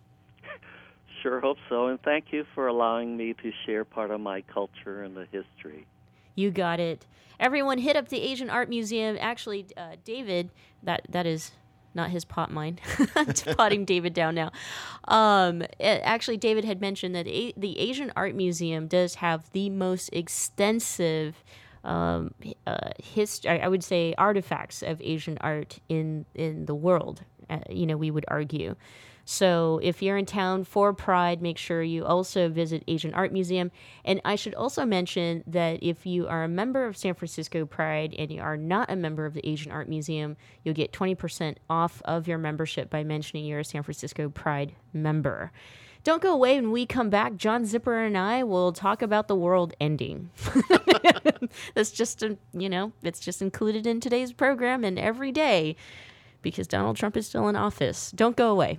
[1.23, 5.03] Sure hope so, and thank you for allowing me to share part of my culture
[5.03, 5.87] and the history.
[6.35, 7.07] You got it.
[7.40, 9.16] Everyone, hit up the Asian Art Museum.
[9.19, 10.51] Actually, uh, David,
[10.83, 11.53] that that is
[11.96, 12.78] not his pot mine.
[13.56, 14.52] Potting David down now.
[15.09, 19.70] Um, it- actually, David had mentioned that a- the Asian Art Museum does have the
[19.70, 21.42] most extensive
[21.85, 22.32] um,
[22.66, 27.22] uh, hist- I I would say artifacts of Asian art in in the world.
[27.48, 28.74] Uh, you know, we would argue.
[29.28, 33.72] So if you're in town for Pride, make sure you also visit Asian Art Museum.
[34.04, 38.14] And I should also mention that if you are a member of San Francisco Pride
[38.16, 42.00] and you are not a member of the Asian Art Museum, you'll get 20% off
[42.04, 45.50] of your membership by mentioning you're a San Francisco Pride member.
[46.04, 47.34] Don't go away when we come back.
[47.34, 50.30] John Zipperer and I will talk about the world ending.
[51.74, 55.74] That's just, a, you know, it's just included in today's program and every day
[56.42, 58.12] because Donald Trump is still in office.
[58.12, 58.78] Don't go away.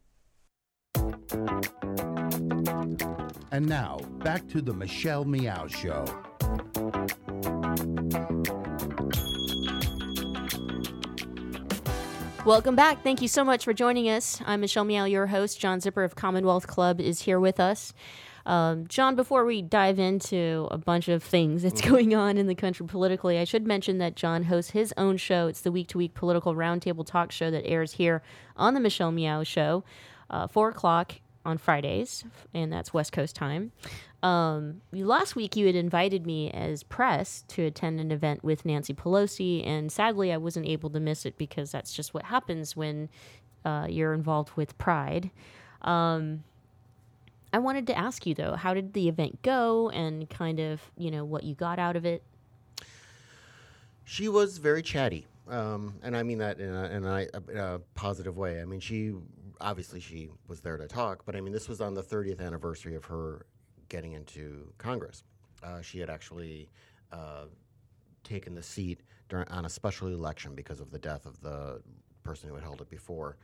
[3.53, 6.05] And now, back to the Michelle Meow Show.
[12.45, 13.03] Welcome back.
[13.03, 14.41] Thank you so much for joining us.
[14.45, 15.59] I'm Michelle Meow, your host.
[15.59, 17.93] John Zipperer of Commonwealth Club is here with us.
[18.45, 22.55] Um, John, before we dive into a bunch of things that's going on in the
[22.55, 25.47] country politically, I should mention that John hosts his own show.
[25.47, 28.23] It's the week to week political roundtable talk show that airs here
[28.57, 29.83] on the Michelle Meow Show,
[30.31, 31.13] uh, 4 o'clock
[31.45, 33.71] on Fridays, and that's West Coast time.
[34.23, 38.93] Um, last week, you had invited me as press to attend an event with Nancy
[38.93, 43.09] Pelosi, and sadly, I wasn't able to miss it because that's just what happens when
[43.65, 45.31] uh, you're involved with Pride.
[45.81, 46.43] Um,
[47.53, 51.11] I wanted to ask you though, how did the event go, and kind of you
[51.11, 52.23] know what you got out of it?
[54.05, 57.79] She was very chatty, um, and I mean that in a, in, a, in a
[57.95, 58.61] positive way.
[58.61, 59.13] I mean, she
[59.61, 62.95] obviously she was there to talk, but I mean, this was on the 30th anniversary
[62.95, 63.45] of her
[63.89, 65.23] getting into Congress.
[65.63, 66.69] Uh, she had actually
[67.11, 67.45] uh,
[68.23, 71.81] taken the seat during, on a special election because of the death of the
[72.23, 73.37] person who had held it before.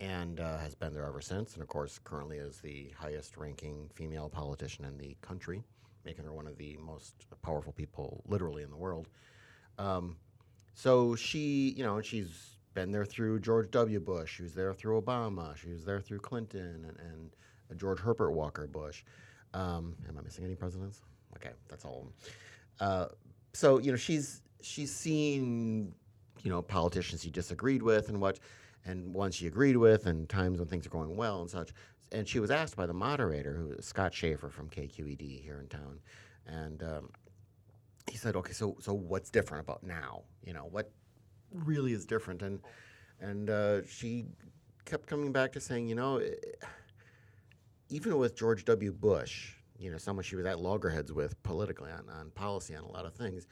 [0.00, 1.54] and uh, has been there ever since.
[1.54, 5.62] And of course, currently is the highest ranking female politician in the country,
[6.04, 9.08] making her one of the most powerful people literally in the world.
[9.78, 10.16] Um,
[10.74, 13.98] so she, you know, she's been there through George W.
[13.98, 14.36] Bush.
[14.36, 15.56] She was there through Obama.
[15.56, 17.36] She was there through Clinton and, and
[17.68, 19.02] uh, George Herbert Walker Bush.
[19.52, 21.00] Um, am I missing any presidents?
[21.34, 22.06] Okay, that's all.
[22.78, 23.06] Uh,
[23.52, 25.92] so you know, she's she's seen
[26.44, 28.38] you know politicians she disagreed with and what,
[28.84, 31.72] and ones she agreed with, and times when things are going well and such.
[32.12, 35.66] And she was asked by the moderator, who is Scott Schaefer from KQED here in
[35.66, 35.98] town,
[36.46, 37.10] and um,
[38.08, 40.22] he said, "Okay, so so what's different about now?
[40.44, 40.92] You know, what
[41.52, 42.60] really is different?" And
[43.20, 44.26] and uh, she
[44.84, 46.34] kept coming back to saying, you know, eh,
[47.90, 48.92] even with George W.
[48.92, 52.90] Bush, you know, someone she was at loggerheads with politically on, on policy on a
[52.90, 53.46] lot of things,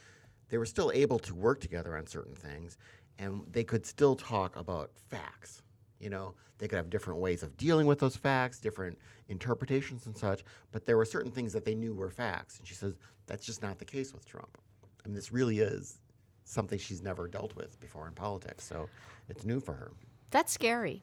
[0.49, 2.79] they were still able to work together on certain things,
[3.19, 5.63] and they could still talk about facts.
[5.99, 10.17] You know, they could have different ways of dealing with those facts, different interpretations and
[10.17, 12.59] such, but there were certain things that they knew were facts.
[12.59, 12.95] And she says
[13.27, 14.59] that's just not the case with Trump.
[15.05, 16.01] I mean, this really is
[16.47, 18.89] something she's never dealt with before in politics, so
[19.29, 19.93] it's new for her.
[20.31, 21.03] That's scary.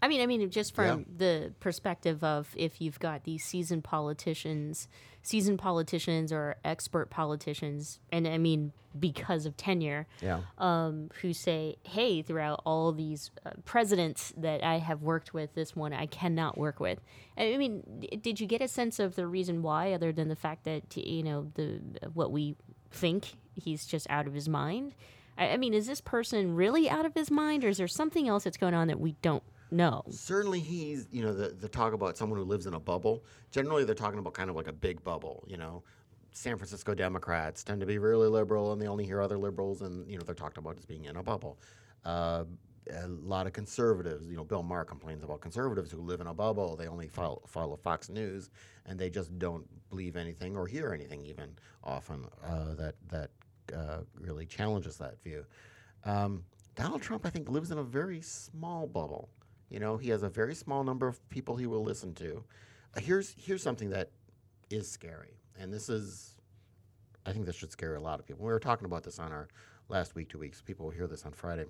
[0.00, 1.04] I mean, I mean, just from Yeah.
[1.16, 4.86] the perspective of if you've got these seasoned politicians,
[5.22, 10.42] seasoned politicians or expert politicians, and I mean because of tenure, Yeah.
[10.56, 15.74] um, who say, "Hey, throughout all these uh, presidents that I have worked with, this
[15.76, 17.00] one I cannot work with."
[17.36, 20.36] I mean, d- did you get a sense of the reason why, other than the
[20.36, 21.80] fact that you know the
[22.14, 22.54] what we
[22.90, 24.94] think he's just out of his mind?
[25.36, 28.28] I, I mean, is this person really out of his mind, or is there something
[28.28, 30.04] else that's going on that we don't know?
[30.10, 33.24] Certainly, he's you know the the talk about someone who lives in a bubble.
[33.50, 35.44] Generally, they're talking about kind of like a big bubble.
[35.46, 35.82] You know,
[36.32, 40.08] San Francisco Democrats tend to be really liberal, and they only hear other liberals, and
[40.10, 41.58] you know they're talked about as being in a bubble.
[42.04, 42.44] Uh,
[42.90, 46.34] a lot of conservatives, you know, Bill Maher complains about conservatives who live in a
[46.34, 46.76] bubble.
[46.76, 48.50] They only follow, follow Fox News,
[48.86, 51.50] and they just don't believe anything or hear anything even
[51.84, 53.30] often uh, that that
[53.76, 55.44] uh, really challenges that view.
[56.04, 56.44] Um,
[56.74, 59.28] Donald Trump, I think, lives in a very small bubble.
[59.68, 62.44] You know, he has a very small number of people he will listen to.
[62.96, 64.10] Uh, here's here's something that
[64.70, 66.36] is scary, and this is,
[67.26, 68.44] I think this should scare a lot of people.
[68.44, 69.48] We were talking about this on our
[69.88, 70.62] last week, two weeks.
[70.62, 71.66] People will hear this on Friday.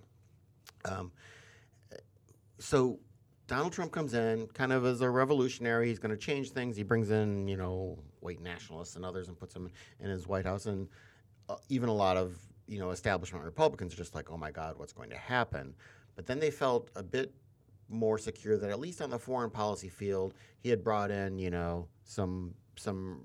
[0.85, 1.11] Um,
[2.59, 2.99] so
[3.47, 5.89] Donald Trump comes in kind of as a revolutionary.
[5.89, 6.77] He's going to change things.
[6.77, 9.71] He brings in, you know, white nationalists and others and puts them
[10.01, 10.67] in his White House.
[10.67, 10.89] And
[11.69, 12.37] even a lot of,
[12.67, 15.75] you know, establishment Republicans are just like, oh my God, what's going to happen?
[16.17, 17.33] But then they felt a bit
[17.89, 21.51] more secure that at least on the foreign policy field, he had brought in, you
[21.51, 23.23] know, some some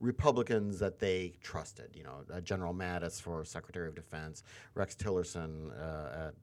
[0.00, 1.90] Republicans that they trusted.
[1.94, 4.42] You know, uh, General Mattis for Secretary of Defense,
[4.74, 6.34] Rex Tillerson uh, at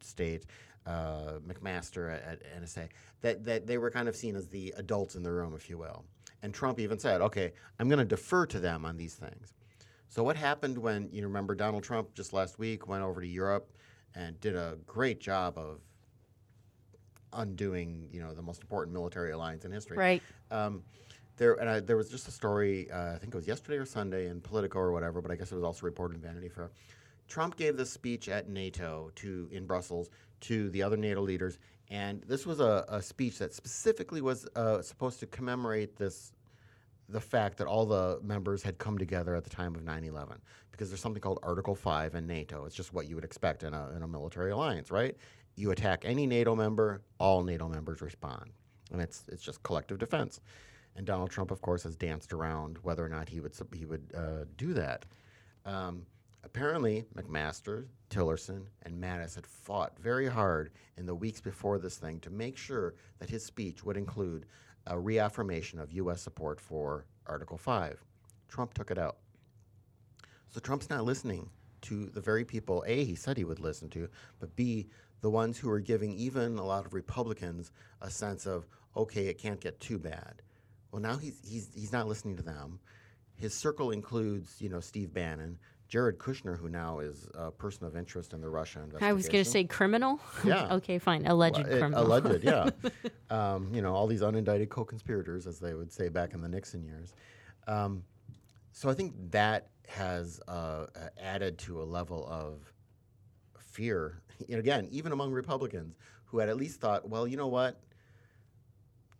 [0.00, 0.46] State,
[0.86, 2.88] uh, McMaster at, at NSA.
[3.22, 5.78] That that they were kind of seen as the adults in the room, if you
[5.78, 6.04] will.
[6.42, 9.54] And Trump even said, "Okay, I'm going to defer to them on these things."
[10.10, 13.70] So what happened when you remember Donald Trump just last week went over to Europe
[14.16, 15.78] and did a great job of
[17.32, 19.96] undoing, you know, the most important military alliance in history.
[19.96, 20.22] Right.
[20.50, 20.82] Um,
[21.36, 22.90] there and I, there was just a story.
[22.90, 25.52] Uh, I think it was yesterday or Sunday in Politico or whatever, but I guess
[25.52, 26.72] it was also reported in Vanity Fair.
[27.28, 32.20] Trump gave this speech at NATO to in Brussels to the other NATO leaders, and
[32.24, 36.32] this was a, a speech that specifically was uh, supposed to commemorate this
[37.10, 40.36] the fact that all the members had come together at the time of 9-11
[40.70, 42.64] because there's something called article 5 in nato.
[42.64, 45.16] It's just what you would expect in a, in a military alliance right?
[45.56, 48.50] You attack any nato member all nato members respond.
[48.92, 50.40] And it's, it's just collective defense.
[50.96, 54.12] And donald trump of course has danced around whether or not he would, he would
[54.16, 55.04] uh, do that.
[55.64, 56.06] Um,
[56.42, 62.18] apparently mcmaster tillerson and mattis had fought very hard in the weeks before this thing
[62.20, 64.46] to make sure that his speech would include
[64.90, 66.20] a reaffirmation of U.S.
[66.20, 68.04] support for Article 5.
[68.48, 69.18] Trump took it out.
[70.50, 71.48] So Trump's not listening
[71.82, 74.08] to the very people, A, he said he would listen to,
[74.40, 74.88] but B,
[75.20, 77.70] the ones who are giving even a lot of Republicans
[78.02, 78.66] a sense of,
[78.96, 80.42] okay, it can't get too bad.
[80.90, 82.80] Well, now he's, he's, he's not listening to them.
[83.36, 85.58] His circle includes, you know, Steve Bannon,
[85.90, 89.08] Jared Kushner, who now is a person of interest in the Russia investigation.
[89.08, 90.20] I was going to say criminal.
[90.44, 90.72] Yeah.
[90.76, 91.26] okay, fine.
[91.26, 92.06] Alleged Well, it- criminal.
[92.06, 92.70] Alleged, yeah.
[93.30, 96.84] um, you know, all these unindicted co-conspirators, as they would say back in the Nixon
[96.84, 97.12] years.
[97.66, 98.04] Um,
[98.70, 100.86] so I think that has uh, uh,
[101.20, 102.72] added to a level of
[103.58, 104.22] fear.
[104.48, 107.78] And again, even among Republicans who had at least thought, well, you know what?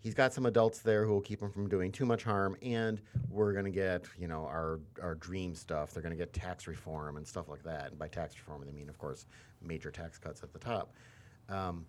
[0.01, 3.01] He's got some adults there who will keep him from doing too much harm, and
[3.29, 5.93] we're going to get, you know, our our dream stuff.
[5.93, 7.91] They're going to get tax reform and stuff like that.
[7.91, 9.27] And by tax reform, they mean, of course,
[9.63, 10.95] major tax cuts at the top.
[11.49, 11.85] Um,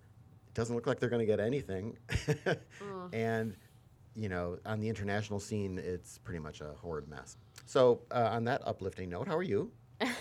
[0.48, 1.98] it doesn't look like they're going to get anything.
[3.14, 3.56] And,
[4.16, 7.38] you know, on the international scene, it's pretty much a horrid mess.
[7.66, 9.72] So, uh, on that uplifting note, how are you?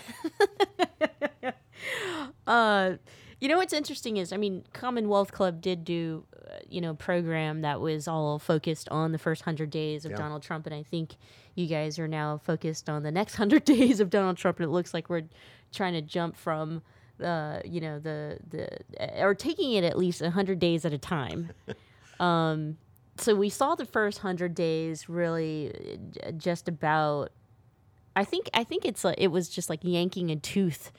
[2.47, 2.97] Uh,
[3.39, 6.25] you know what's interesting is, I mean, Commonwealth Club did do,
[6.69, 10.17] you know, program that was all focused on the first hundred days of Yeah.
[10.17, 11.15] Donald Trump, and I think
[11.55, 14.71] you guys are now focused on the next hundred days of Donald Trump, and it
[14.71, 15.23] looks like we're
[15.71, 16.81] trying to jump from,
[17.23, 21.51] uh, you know, the the or taking it at least hundred days at a time.
[22.19, 22.77] um,
[23.17, 25.71] so we saw the first hundred days really
[26.25, 27.31] uh, just about.
[28.15, 30.91] I think I think it's a, it was just like yanking a tooth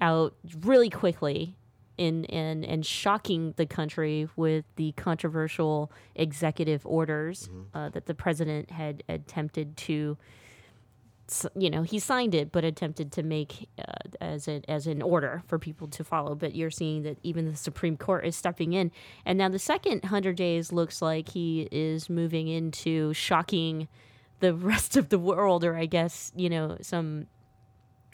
[0.00, 1.56] out really quickly
[2.02, 8.70] in and and shocking the country with the controversial executive orders uh, that the president
[8.70, 10.16] had attempted to
[11.56, 15.42] you know he signed it but attempted to make uh, as a, as an order
[15.46, 16.34] for people to follow.
[16.34, 18.90] But you're seeing that even the supreme court is stepping in.
[19.24, 23.88] And now the second 100 days looks like he is moving into shocking
[24.40, 27.26] the rest of the world or i guess you know some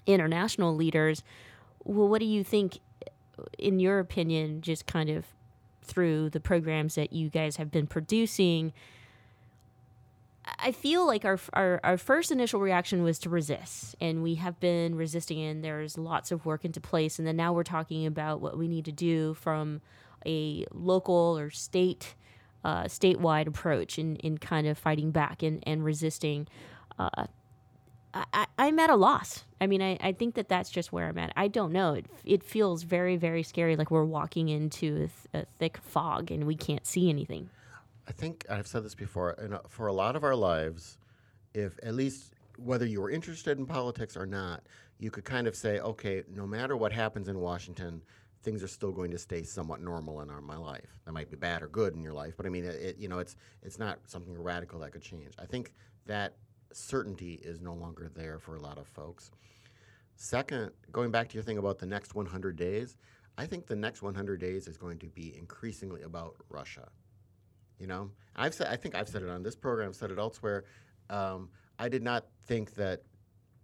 [0.09, 1.23] international leaders.
[1.85, 2.81] Well, what do you think,
[3.59, 5.27] in your opinion, just kind of
[5.83, 8.73] through the programs that you guys have been producing?
[10.59, 14.59] I feel like our, our our first initial reaction was to resist, and we have
[14.61, 18.41] been resisting, and there's lots of work into place, and then now we're talking about
[18.41, 19.83] what we need to do from
[20.27, 22.15] a local or state
[22.65, 26.47] uh, statewide approach in, in kind of fighting back and, and resisting.
[26.99, 27.27] Uh,
[28.33, 29.45] I, I'm at a loss.
[29.61, 31.33] I mean, I, I think that that's just where I'm at.
[31.37, 31.95] I don't know.
[31.95, 36.31] It, it feels very, very scary, like we're walking into a, th- a thick fog
[36.31, 37.51] and we can't see anything.
[38.07, 40.99] I think I've said this before, and for a lot of our lives,
[41.53, 44.63] if at least whether you were interested in politics or not,
[44.99, 48.03] you could kind of say, okay, no matter what happens in Washington,
[48.43, 51.01] things are still going to stay somewhat normal in our, my life.
[51.05, 53.09] That might be bad or good in your life, but I mean, it, it, you
[53.09, 55.35] know, it's it's not something radical that could change.
[55.39, 55.73] I think
[56.07, 56.35] that
[56.73, 59.31] certainty is no longer there for a lot of folks.
[60.17, 62.97] Second, going back to your thing about the next 100 days,
[63.37, 66.89] I think the next 100 days is going to be increasingly about Russia.
[67.79, 70.65] You know, I've said I think I've said it on this program, said it elsewhere.
[71.09, 73.03] Um, I did not think that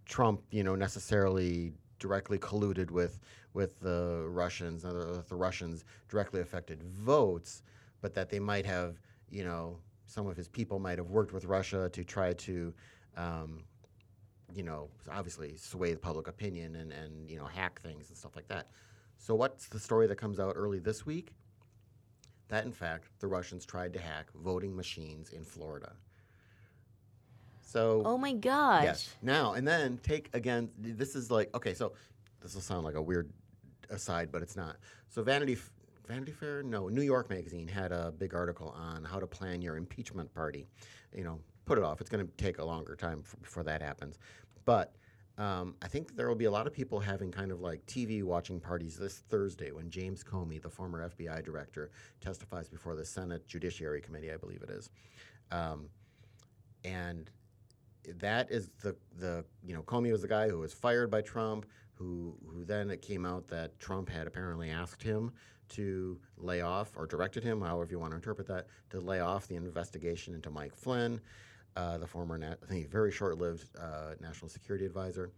[0.05, 3.19] Trump, you know, necessarily directly colluded with
[3.53, 7.63] with the Russians, uh, the Russians directly affected votes,
[8.01, 8.99] but that they might have,
[9.29, 12.73] you know, some of his people might have worked with Russia to try to,
[13.17, 13.63] um,
[14.53, 18.35] you know, obviously sway the public opinion and and you know hack things and stuff
[18.35, 18.67] like that.
[19.17, 21.33] So what's the story that comes out early this week?
[22.47, 25.93] that in fact the Russians tried to hack voting machines in Florida.
[27.61, 28.83] So Oh my gosh.
[28.83, 29.15] yes.
[29.21, 30.69] Now and then take again.
[30.77, 31.73] This is like okay.
[31.73, 31.93] So
[32.41, 33.29] this will sound like a weird
[33.89, 34.77] aside, but it's not.
[35.09, 35.57] So Vanity
[36.07, 39.75] Vanity Fair, no, New York Magazine had a big article on how to plan your
[39.75, 40.67] impeachment party.
[41.15, 42.01] You know, put it off.
[42.01, 44.19] It's going to take a longer time f- before that happens.
[44.65, 44.95] But
[45.37, 48.23] um, I think there will be a lot of people having kind of like TV
[48.23, 51.91] watching parties this Thursday when James Comey, the former FBI director,
[52.21, 54.89] testifies before the Senate Judiciary Committee, I believe it is.
[55.51, 55.89] Um,
[56.85, 57.29] and
[58.19, 61.65] that is the the you know Comey was the guy who was fired by Trump,
[61.95, 65.31] who who then it came out that Trump had apparently asked him
[65.67, 69.47] to lay off or directed him, however you want to interpret that, to lay off
[69.47, 71.19] the investigation into Mike Flynn,
[71.75, 75.31] uh, the former I think very short-lived uh, national security advisor.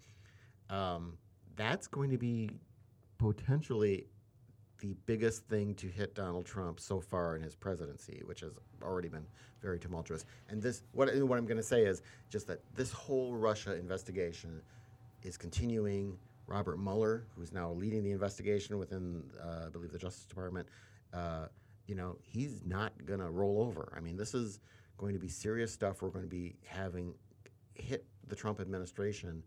[0.70, 1.18] Um,
[1.56, 2.52] that's going to be
[3.18, 4.06] potentially
[4.80, 8.52] the biggest thing to hit Donald Trump so far in his presidency, which has
[8.84, 9.26] already been
[9.62, 10.26] very tumultuous.
[10.50, 14.62] And this, what, what I'm going to say is just that this whole Russia investigation
[15.24, 16.18] is continuing.
[16.46, 20.68] Robert Mueller, who's now leading the investigation within, uh, I believe, the Justice Department,
[21.14, 21.48] uh,
[21.88, 23.94] you know, he's not going to roll over.
[23.98, 24.60] I mean, this is
[24.98, 26.02] going to be serious stuff.
[26.02, 27.14] We're going to be having
[27.76, 29.44] hit the Trump administration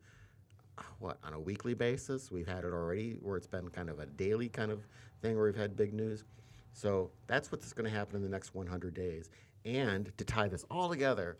[0.79, 2.31] uh, what on a weekly basis.
[2.31, 4.87] We've had it already where it's been kind of a daily kind of
[5.23, 6.25] thing where we've had big news.
[6.73, 9.31] So that's what's going to happen in the next 100 days.
[9.65, 11.37] And to tie this all together,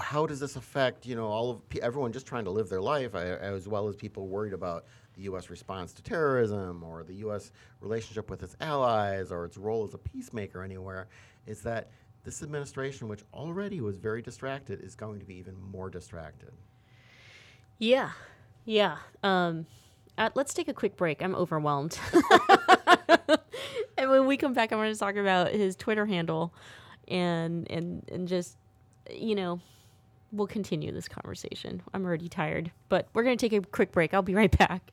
[0.00, 3.14] how does this affect you know all of everyone just trying to live their life,
[3.14, 5.50] as well as people worried about the U.S.
[5.50, 7.52] response to terrorism or the U.S.
[7.80, 11.08] relationship with its allies or its role as a peacemaker anywhere?
[11.46, 11.90] Is that
[12.24, 16.52] this administration, which already was very distracted, is going to be even more distracted.
[17.78, 18.10] Yeah.
[18.64, 18.98] Yeah.
[19.22, 19.66] Um,
[20.16, 21.22] uh, let's take a quick break.
[21.22, 21.98] I'm overwhelmed.
[23.98, 26.54] and when we come back, I'm going to talk about his Twitter handle
[27.08, 28.56] and, and, and just,
[29.10, 29.60] you know,
[30.30, 31.82] we'll continue this conversation.
[31.92, 34.14] I'm already tired, but we're going to take a quick break.
[34.14, 34.92] I'll be right back.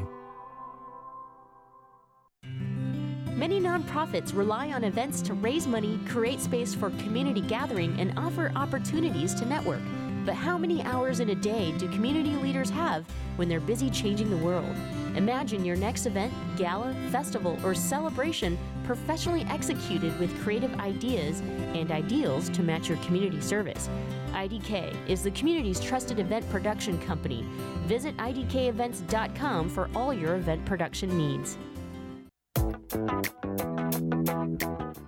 [3.40, 8.52] Many nonprofits rely on events to raise money, create space for community gathering, and offer
[8.54, 9.80] opportunities to network.
[10.26, 13.06] But how many hours in a day do community leaders have
[13.38, 14.76] when they're busy changing the world?
[15.16, 21.42] Imagine your next event, gala, festival, or celebration professionally executed with creative ideas
[21.74, 23.90] and ideals to match your community service.
[24.32, 27.46] IDK is the community's trusted event production company.
[27.86, 31.58] Visit idkevents.com for all your event production needs.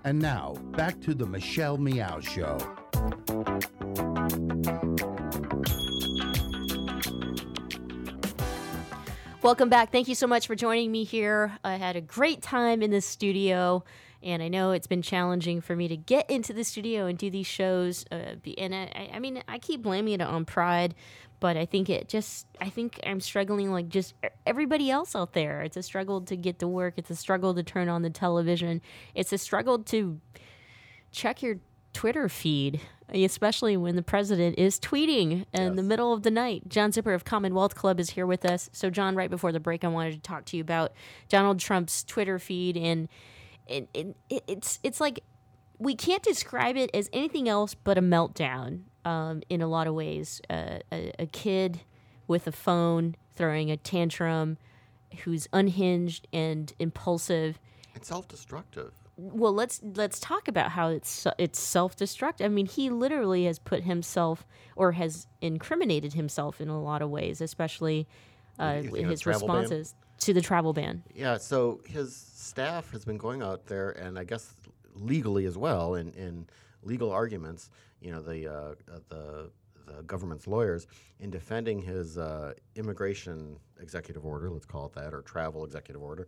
[0.04, 2.58] And now, back to the Michelle Meow Show.
[9.44, 9.92] Welcome back.
[9.92, 11.58] Thank you so much for joining me here.
[11.64, 13.84] I had a great time in the studio,
[14.22, 17.32] and I know it's been challenging for me to get into the studio and do
[17.32, 18.06] these shows.
[18.12, 20.94] Uh, and I, I mean, I keep blaming it on pride,
[21.40, 24.14] but I think it just, I think I'm struggling like just
[24.46, 25.64] everybody else out there.
[25.64, 28.80] It's a struggle to get to work, it's a struggle to turn on the television,
[29.16, 30.22] it's a struggle to
[31.12, 31.56] check your
[31.94, 32.80] Twitter feed,
[33.14, 35.76] especially when the president is tweeting in yes.
[35.76, 36.68] the middle of the night.
[36.68, 38.70] John Zipperer of Commonwealth Club is here with us.
[38.74, 40.94] So, John, right before the break, I wanted to talk to you about
[41.30, 43.08] Donald Trump's Twitter feed, and
[43.68, 44.16] it, it,
[44.48, 45.22] it's it's like
[45.78, 49.94] we can't describe it as anything else but a meltdown um, in a lot of
[49.94, 50.42] ways.
[50.50, 51.82] Uh, a, a kid
[52.28, 54.58] with a phone throwing a tantrum,
[55.24, 57.60] who's unhinged and impulsive.
[57.94, 63.46] and self-destructive well let's let's talk about how it's it's self-destruct i mean he literally
[63.46, 68.08] has put himself or has incriminated himself in a lot of ways especially
[68.60, 70.20] uh, his responses ban?
[70.20, 74.24] to the travel ban yeah so his staff has been going out there and i
[74.24, 74.54] guess
[74.96, 76.46] legally as well in, in
[76.84, 77.70] legal arguments
[78.02, 78.76] you know the uh,
[79.10, 79.52] the
[79.88, 80.88] the government's lawyers
[81.20, 86.28] in defending his uh, immigration executive order let's call it that or travel executive order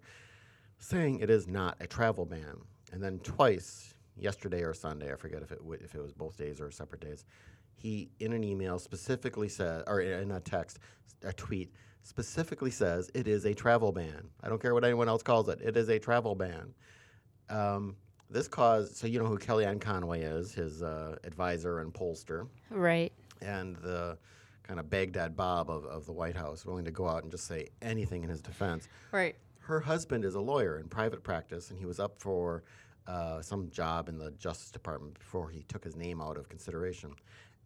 [0.79, 2.57] saying it is not a travel ban
[2.93, 6.37] and then twice, yesterday or Sunday, I forget if it w- if it was both
[6.37, 7.25] days or separate days,
[7.75, 10.79] he in an email specifically said, or in a text,
[11.23, 11.73] a tweet
[12.03, 14.29] specifically says it is a travel ban.
[14.43, 15.59] I don't care what anyone else calls it.
[15.61, 16.73] It is a travel ban.
[17.49, 17.95] Um,
[18.29, 23.11] this caused so you know who Kellyanne Conway is, his uh, advisor and pollster, right?
[23.41, 24.17] And the
[24.63, 27.47] kind of Baghdad Bob of, of the White House, willing to go out and just
[27.47, 28.87] say anything in his defense.
[29.11, 29.35] Right.
[29.59, 32.63] Her husband is a lawyer in private practice, and he was up for
[33.08, 37.14] uh, some job in the Justice Department before he took his name out of consideration.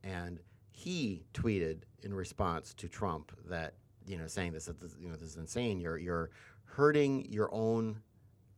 [0.04, 0.40] And
[0.72, 3.74] he tweeted in response to Trump that,
[4.08, 5.80] you know, saying this, that this, you know, this is insane.
[5.80, 6.30] You're, you're
[6.66, 8.02] hurting your own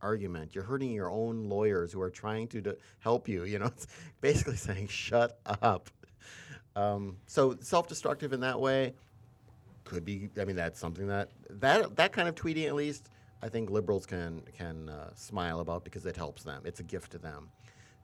[0.02, 0.54] argument.
[0.54, 3.44] You're hurting your own lawyers who are trying to, help you.
[3.44, 3.86] You know, it's
[4.20, 5.90] basically saying, shut up.
[6.76, 8.94] Um, so self-destructive in that way
[9.84, 10.28] could be.
[10.40, 13.08] I mean, that's something that that that kind of tweeting at least
[13.42, 16.62] I think liberals can can uh, smile about because it helps them.
[16.64, 17.48] It's a gift to them.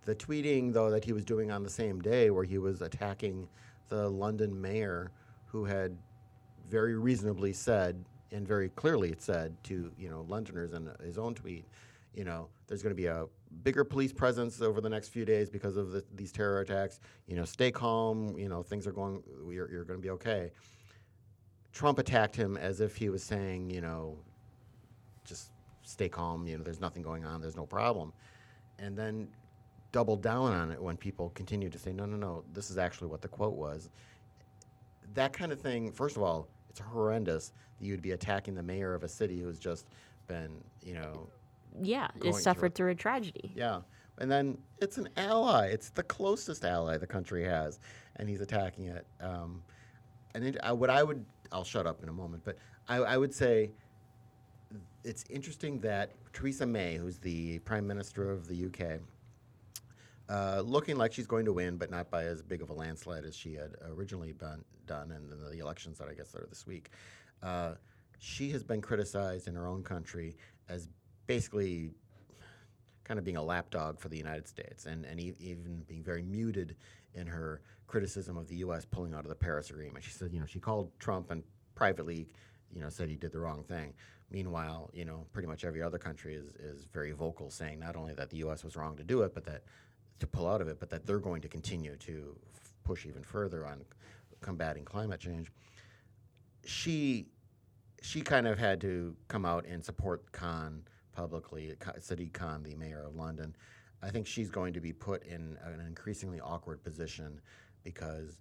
[0.04, 3.48] The tweeting though that he was doing on the same day, where he was attacking
[3.88, 5.10] the London mayor,
[5.46, 5.96] who had
[6.68, 11.66] very reasonably said and very clearly said to you know Londoners in his own tweet,
[12.14, 13.26] you know, there's going to be a
[13.62, 16.98] bigger police presence over the next few days because of the, these terror attacks.
[17.26, 18.36] You know, stay calm.
[18.38, 19.22] You know, things are going.
[19.48, 20.50] You're, you're going to be okay.
[21.72, 24.18] Trump attacked him as if he was saying, you know,
[25.26, 25.50] just
[25.82, 26.46] stay calm.
[26.46, 27.40] You know, there's nothing going on.
[27.40, 28.12] There's no problem.
[28.78, 29.28] And then
[29.92, 33.08] double down on it when people continue to say, no, no, no, this is actually
[33.08, 33.88] what the quote was.
[35.14, 38.94] That kind of thing, first of all, it's horrendous that you'd be attacking the mayor
[38.94, 39.86] of a city who's just
[40.26, 40.50] been,
[40.82, 41.28] you know,
[41.80, 43.52] Yeah, it suffered through a tragedy.
[43.54, 43.80] yeah.
[44.18, 45.66] And then it's an ally.
[45.66, 47.78] It's the closest ally the country has,
[48.16, 49.06] and he's attacking it.
[49.20, 49.62] Um,
[50.34, 51.22] and it, I, what I would,
[51.52, 52.56] I'll shut up in a moment, but
[52.88, 53.72] I, I would say
[55.04, 59.00] it's interesting that Theresa May, who's the Prime Minister of the UK,
[60.28, 63.24] uh, looking like she's going to win, but not by as big of a landslide
[63.24, 66.66] as she had originally been done in the, the elections that I guess are this
[66.66, 66.90] week.
[67.42, 67.74] Uh,
[68.18, 70.36] she has been criticized in her own country
[70.68, 70.88] as
[71.26, 71.90] basically
[73.04, 76.22] kind of being a lapdog for the United States and, and e- even being very
[76.22, 76.76] muted
[77.14, 78.84] in her criticism of the U.S.
[78.84, 80.02] pulling out of the Paris Agreement.
[80.02, 81.44] She said, you know, she called Trump and
[81.76, 82.26] privately,
[82.74, 83.92] you know, said he did the wrong thing.
[84.30, 88.12] Meanwhile, you know, pretty much every other country is, is very vocal saying not only
[88.14, 88.64] that the U.S.
[88.64, 89.62] was wrong to do it, but that
[90.18, 93.22] to pull out of it, but that they're going to continue to f- push even
[93.22, 93.84] further on
[94.40, 95.52] combating climate change.
[96.64, 97.26] She
[98.02, 103.02] she kind of had to come out and support Khan publicly, Sadiq Khan, the mayor
[103.04, 103.54] of London.
[104.02, 107.40] I think she's going to be put in an increasingly awkward position
[107.82, 108.38] because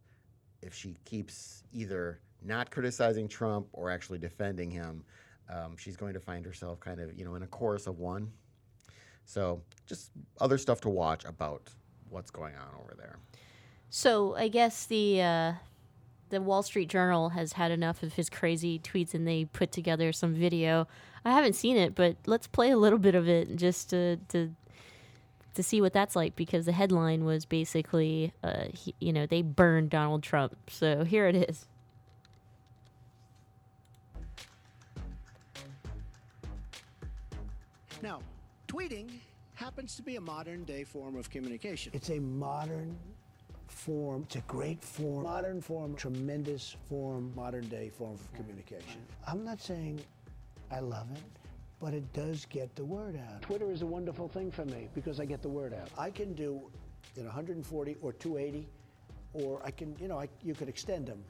[0.61, 5.03] if she keeps either not criticizing Trump or actually defending him,
[5.49, 8.31] um, she's going to find herself kind of, you know, in a chorus of one.
[9.25, 11.69] So just other stuff to watch about
[12.09, 13.17] what's going on over there.
[13.89, 15.53] So I guess the uh,
[16.29, 20.11] the Wall Street Journal has had enough of his crazy tweets, and they put together
[20.11, 20.87] some video.
[21.23, 24.53] I haven't seen it, but let's play a little bit of it just to to
[25.55, 29.41] to see what that's like because the headline was basically, uh, he, you know, they
[29.41, 30.57] burned Donald Trump.
[30.69, 31.65] So here it is.
[38.05, 38.21] Now,
[38.67, 39.09] tweeting
[39.55, 41.91] happens to be a modern day form of communication.
[41.95, 42.95] It's a modern
[43.65, 49.01] form, it's a great form, modern form, tremendous form, modern day form of communication.
[49.27, 50.01] I'm not saying
[50.69, 51.23] I love it,
[51.79, 53.41] but it does get the word out.
[53.41, 55.89] Twitter is a wonderful thing for me because I get the word out.
[55.97, 56.61] I can do
[57.15, 58.67] in 140 or 280,
[59.33, 61.23] or I can, you know, I, you could extend them.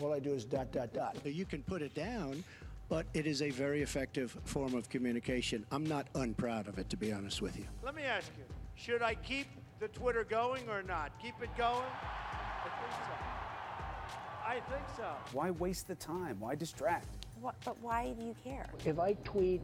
[0.00, 1.16] All I do is dot, dot, dot.
[1.24, 2.44] You can put it down,
[2.90, 5.64] but it is a very effective form of communication.
[5.70, 7.64] I'm not unproud of it, to be honest with you.
[7.84, 9.46] Let me ask you, should I keep
[9.78, 11.12] the Twitter going or not?
[11.22, 11.86] Keep it going?
[11.86, 14.44] I think so.
[14.44, 15.36] I think so.
[15.36, 16.40] Why waste the time?
[16.40, 17.06] Why distract?
[17.40, 18.68] What, but why do you care?
[18.84, 19.62] If I tweet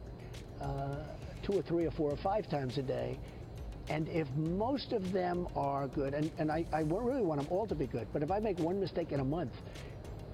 [0.61, 0.95] uh,
[1.43, 3.19] two or three or four or five times a day,
[3.89, 7.67] and if most of them are good, and, and I, I really want them all
[7.67, 9.61] to be good, but if I make one mistake in a month,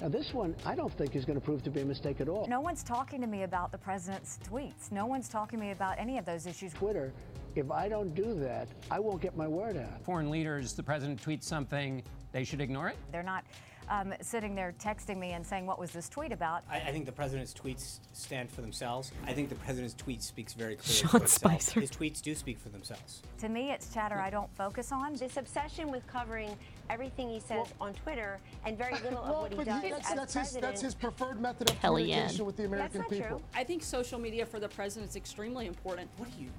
[0.03, 2.27] now this one I don't think is going to prove to be a mistake at
[2.27, 2.45] all.
[2.49, 4.91] No one's talking to me about the president's tweets.
[4.91, 6.73] No one's talking to me about any of those issues.
[6.73, 7.13] Twitter,
[7.55, 10.03] if I don't do that, I won't get my word out.
[10.03, 12.97] Foreign leaders, the president tweets something, they should ignore it?
[13.13, 13.45] They're not
[13.89, 16.63] um, sitting there texting me and saying, What was this tweet about?
[16.69, 19.11] I, I think the president's tweets stand for themselves.
[19.27, 21.27] I think the president's tweet speaks very clearly Sean for.
[21.27, 21.79] Spicer.
[21.81, 23.21] His tweets do speak for themselves.
[23.39, 25.15] To me, it's chatter I don't focus on.
[25.15, 26.55] This obsession with covering
[26.89, 30.15] everything he says on Twitter and very little of what he does he- that's, as
[30.15, 30.63] that's his, president.
[30.63, 31.81] that's his preferred method of Kellyanne.
[31.81, 33.27] communication with the American not people.
[33.27, 33.41] true.
[33.55, 36.09] I think social media for the president is extremely important.
[36.17, 36.49] What are you?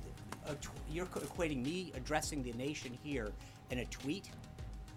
[0.46, 3.30] Uh, tw- you're equating me addressing the nation here
[3.70, 4.28] in a tweet?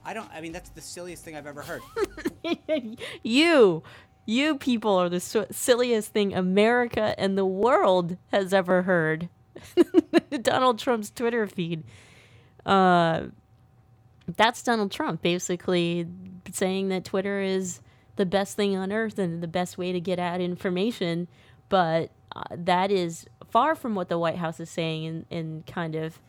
[0.08, 0.30] I don't.
[0.34, 1.82] I mean, that's the silliest thing I've ever heard.
[3.24, 3.84] you,
[4.26, 9.28] you people are the silliest thing America and the world has ever heard.
[10.42, 11.84] Donald Trump's Twitter feed.
[12.66, 13.24] Uh,
[14.38, 16.08] that's Donald Trump basically
[16.54, 17.82] saying that Twitter is
[18.16, 21.28] the best thing on earth and the best way to get out information.
[21.68, 25.96] But uh, that is far from what the White House is saying and, and kind
[25.96, 26.22] of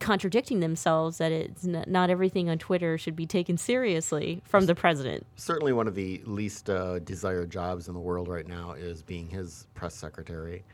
[0.00, 4.74] contradicting themselves that it's n- not everything on Twitter should be taken seriously from the
[4.74, 5.26] president.
[5.36, 9.28] Certainly, one of the least uh, desired jobs in the world right now is being
[9.28, 10.64] his press secretary.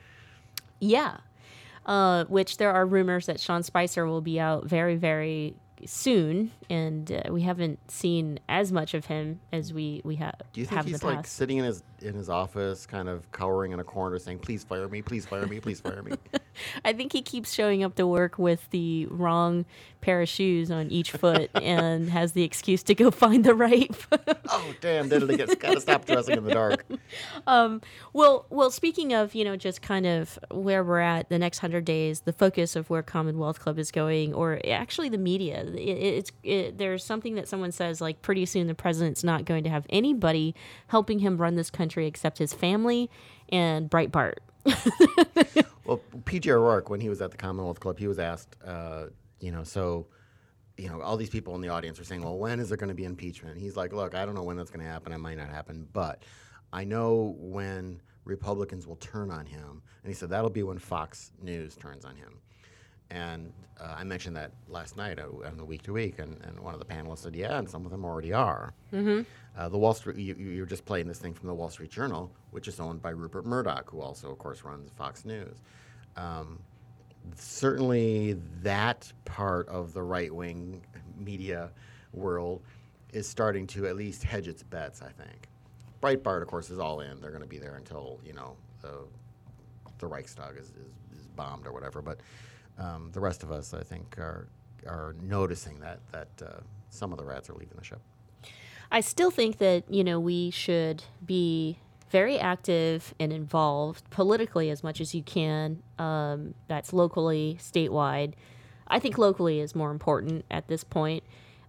[0.81, 1.19] Yeah.
[1.87, 5.55] Uh, which there are rumors that Sean Spicer will be out very, very
[5.87, 10.61] soon, and uh, we haven't seen as much of him as we we ha- Do
[10.61, 13.81] you think have he's like sitting in his in his office, kind of cowering in
[13.81, 15.03] a corner, saying, "Please fire me!
[15.03, 15.61] Please fire me!
[15.61, 16.13] Please fire me!"
[16.85, 19.65] I think he keeps showing up to work with the wrong
[20.01, 23.95] pair of shoes on each foot and has the excuse to go find the right.
[24.49, 25.09] oh damn!
[25.09, 25.49] Did it again?
[25.59, 26.87] Gotta stop dressing in the dark.
[27.47, 27.81] um,
[28.13, 28.71] well, well.
[28.71, 32.33] Speaking of, you know, just kind of where we're at the next hundred days, the
[32.33, 35.65] focus of where Commonwealth Club is going, or actually the media.
[35.75, 39.65] It, it's it, there's something that someone says like, pretty soon the president's not going
[39.65, 40.55] to have anybody
[40.89, 43.11] helping him run this country except his family
[43.49, 44.35] and Breitbart.
[45.91, 49.07] Well, PJ O'Rourke, when he was at the Commonwealth Club, he was asked, uh,
[49.41, 50.07] you know, so,
[50.77, 52.91] you know, all these people in the audience are saying, well, when is there going
[52.91, 53.59] to be impeachment?
[53.59, 55.13] He's like, look, I don't know when that's going to happen.
[55.13, 56.23] It might not happen, but
[56.73, 59.83] I know when Republicans will turn on him.
[60.05, 62.39] And he said that'll be when Fox News turns on him.
[63.11, 66.61] And uh, I mentioned that last night uh, on the week to week, and, and
[66.61, 68.73] one of the panelists said, yeah, and some of them already are.
[68.93, 69.25] Mhm.
[69.57, 71.91] Uh, the Wall Street, you, you- you're just playing this thing from the Wall Street
[71.91, 75.57] Journal, which is owned by Rupert Murdoch, who also, of course, runs Fox News.
[76.17, 76.61] Um,
[77.37, 80.83] certainly, that part of the right wing
[81.19, 81.71] media
[82.13, 82.63] world
[83.13, 85.49] is starting to at least hedge its bets, I think.
[86.03, 87.21] Breitbart, of course, is all in.
[87.21, 88.93] They're going to be there until, you know, the,
[89.99, 92.01] the Reichstag is, is, is bombed or whatever.
[92.01, 92.21] But
[92.81, 94.49] um, the rest of us, I think, are,
[94.87, 98.01] are noticing that, that uh, some of the rats are leaving the ship.
[98.91, 101.79] I still think that, you know, we should be
[102.11, 105.83] very active and involved politically as much as you can.
[105.99, 108.33] Um, that's locally, statewide.
[108.89, 111.23] I think locally is more important at this point.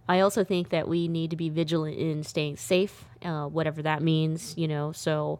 [0.08, 4.02] I also think that we need to be vigilant in staying safe, uh, whatever that
[4.02, 4.90] means, you know.
[4.90, 5.38] So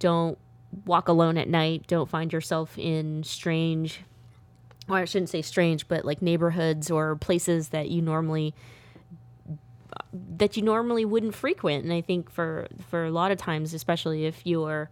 [0.00, 0.36] don't
[0.84, 1.86] walk alone at night.
[1.86, 4.00] Don't find yourself in strange,
[4.88, 8.54] well, I shouldn't say strange, but like neighborhoods or places that you normally
[10.12, 11.84] that you normally wouldn't frequent.
[11.84, 14.90] And I think for for a lot of times, especially if you're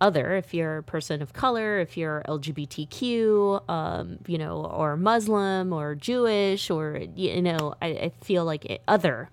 [0.00, 5.72] other, if you're a person of color, if you're LGBTQ, um, you know, or Muslim
[5.72, 9.30] or Jewish, or you know, I, I feel like it, other.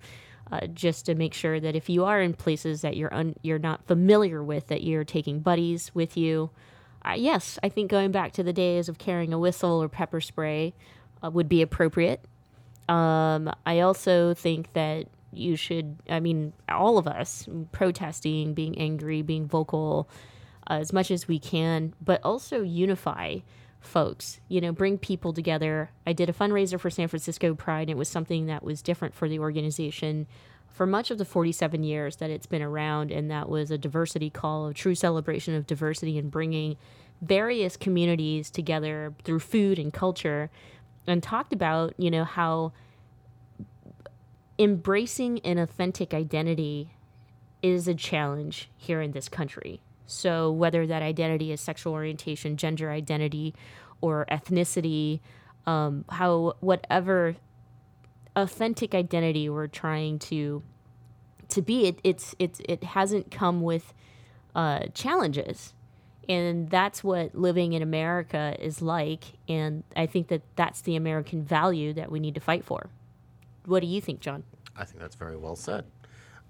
[0.50, 3.58] Uh, just to make sure that if you are in places that you're un, you're
[3.58, 6.50] not familiar with, that you're taking buddies with you.
[7.04, 10.20] Uh, yes, I think going back to the days of carrying a whistle or pepper
[10.20, 10.74] spray
[11.22, 12.24] uh, would be appropriate.
[12.88, 19.22] Um, I also think that you should, I mean, all of us protesting, being angry,
[19.22, 20.08] being vocal
[20.68, 23.38] uh, as much as we can, but also unify
[23.80, 25.90] folks, you know, bring people together.
[26.06, 29.14] I did a fundraiser for San Francisco Pride, and it was something that was different
[29.14, 30.26] for the organization
[30.72, 34.30] for much of the 47 years that it's been around, and that was a diversity
[34.30, 36.76] call, a true celebration of diversity and bringing
[37.20, 40.50] various communities together through food and culture
[41.06, 42.72] and talked about, you know, how
[44.58, 46.90] embracing an authentic identity
[47.62, 49.80] is a challenge here in this country.
[50.06, 53.54] So, whether that identity is sexual orientation, gender identity,
[54.00, 55.20] or ethnicity,
[55.66, 57.36] um, how whatever
[58.36, 60.62] authentic identity we're trying to
[61.48, 63.92] to be, it it's it's it hasn't come with
[64.54, 65.74] uh, challenges,
[66.28, 69.24] and that's what living in America is like.
[69.48, 72.88] And I think that that's the American value that we need to fight for.
[73.66, 74.44] What do you think, John?
[74.76, 75.84] I think that's very well said.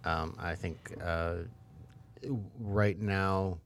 [0.04, 1.34] Um, I think uh,
[2.60, 3.58] right now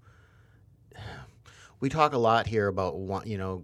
[1.80, 3.62] we talk a lot here about you know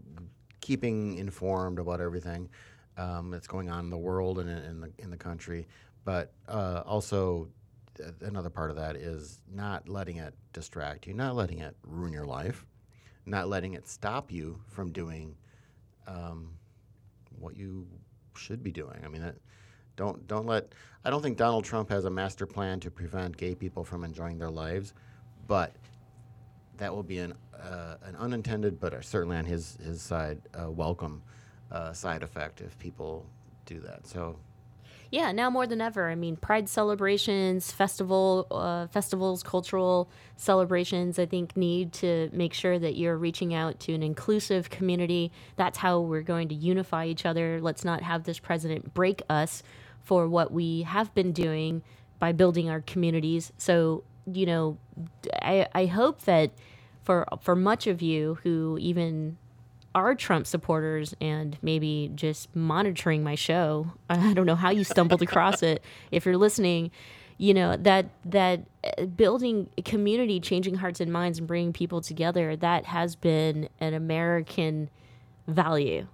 [0.60, 2.48] keeping informed about everything
[2.96, 5.66] um, that's going on in the world and in, the in the country,
[6.04, 7.48] but uh, also
[8.02, 12.12] uh, another part of that is not letting it distract you, not letting it ruin
[12.12, 12.66] your life,
[13.26, 15.34] not letting it stop you from doing
[16.06, 16.50] um,
[17.38, 17.86] what you
[18.36, 19.00] should be doing.
[19.04, 19.36] I mean, that,
[19.96, 20.72] don't don't let.
[21.04, 24.38] I don't think Donald Trump has a master plan to prevent gay people from enjoying
[24.38, 24.94] their lives,
[25.46, 25.74] but
[26.76, 30.70] that will be an uh, an unintended, but uh, certainly on his his side, uh,
[30.70, 31.22] welcome
[31.72, 33.26] uh, side effect if people
[33.66, 34.06] do that.
[34.06, 34.36] So
[35.10, 36.10] Yeah, now more than ever.
[36.10, 41.18] I mean, pride celebrations, festival, uh, festivals, cultural celebrations.
[41.18, 45.32] I think need to make sure that you're reaching out to an inclusive community.
[45.56, 47.60] That's how we're going to unify each other.
[47.60, 49.62] Let's not have this president break us
[50.02, 51.82] for what we have been doing
[52.18, 53.52] by building our communities.
[53.58, 54.78] So you know,
[55.42, 56.52] I I hope that
[57.02, 59.38] for for much of you who even
[59.94, 63.92] are Trump supporters and maybe just monitoring my show.
[64.10, 65.82] I don't know how you stumbled across it.
[66.10, 66.90] If you're listening,
[67.38, 72.54] you know that that uh, building community, changing hearts and minds, and bringing people together
[72.56, 74.90] that has been an American
[75.48, 76.06] value,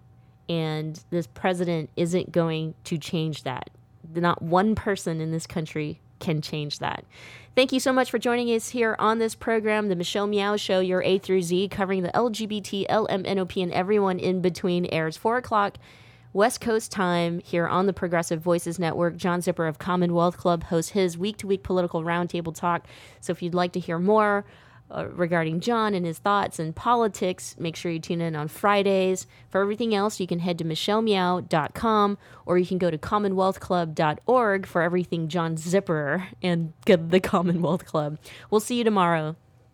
[0.48, 3.70] And this president isn't going to change that.
[4.14, 7.04] Not one person in this country can change that.
[7.58, 10.78] Thank you so much for joining us here on this program, The Michelle Meow Show,
[10.78, 15.76] your A through Z, covering the LGBT, LMNOP, and everyone in between, airs 4 o'clock
[16.32, 19.16] West Coast time here on the Progressive Voices Network.
[19.16, 22.86] John Zipperer of Commonwealth Club hosts his week to week political roundtable talk.
[23.20, 24.44] So if you'd like to hear more,
[24.90, 27.54] uh, regarding John and his thoughts and politics.
[27.58, 29.26] Make sure you tune in on Fridays.
[29.50, 34.82] For everything else, you can head to michellemeow.com or you can go to commonwealthclub.org for
[34.82, 38.18] everything John Zipperer and the Commonwealth Club.
[38.50, 39.36] We'll see you tomorrow.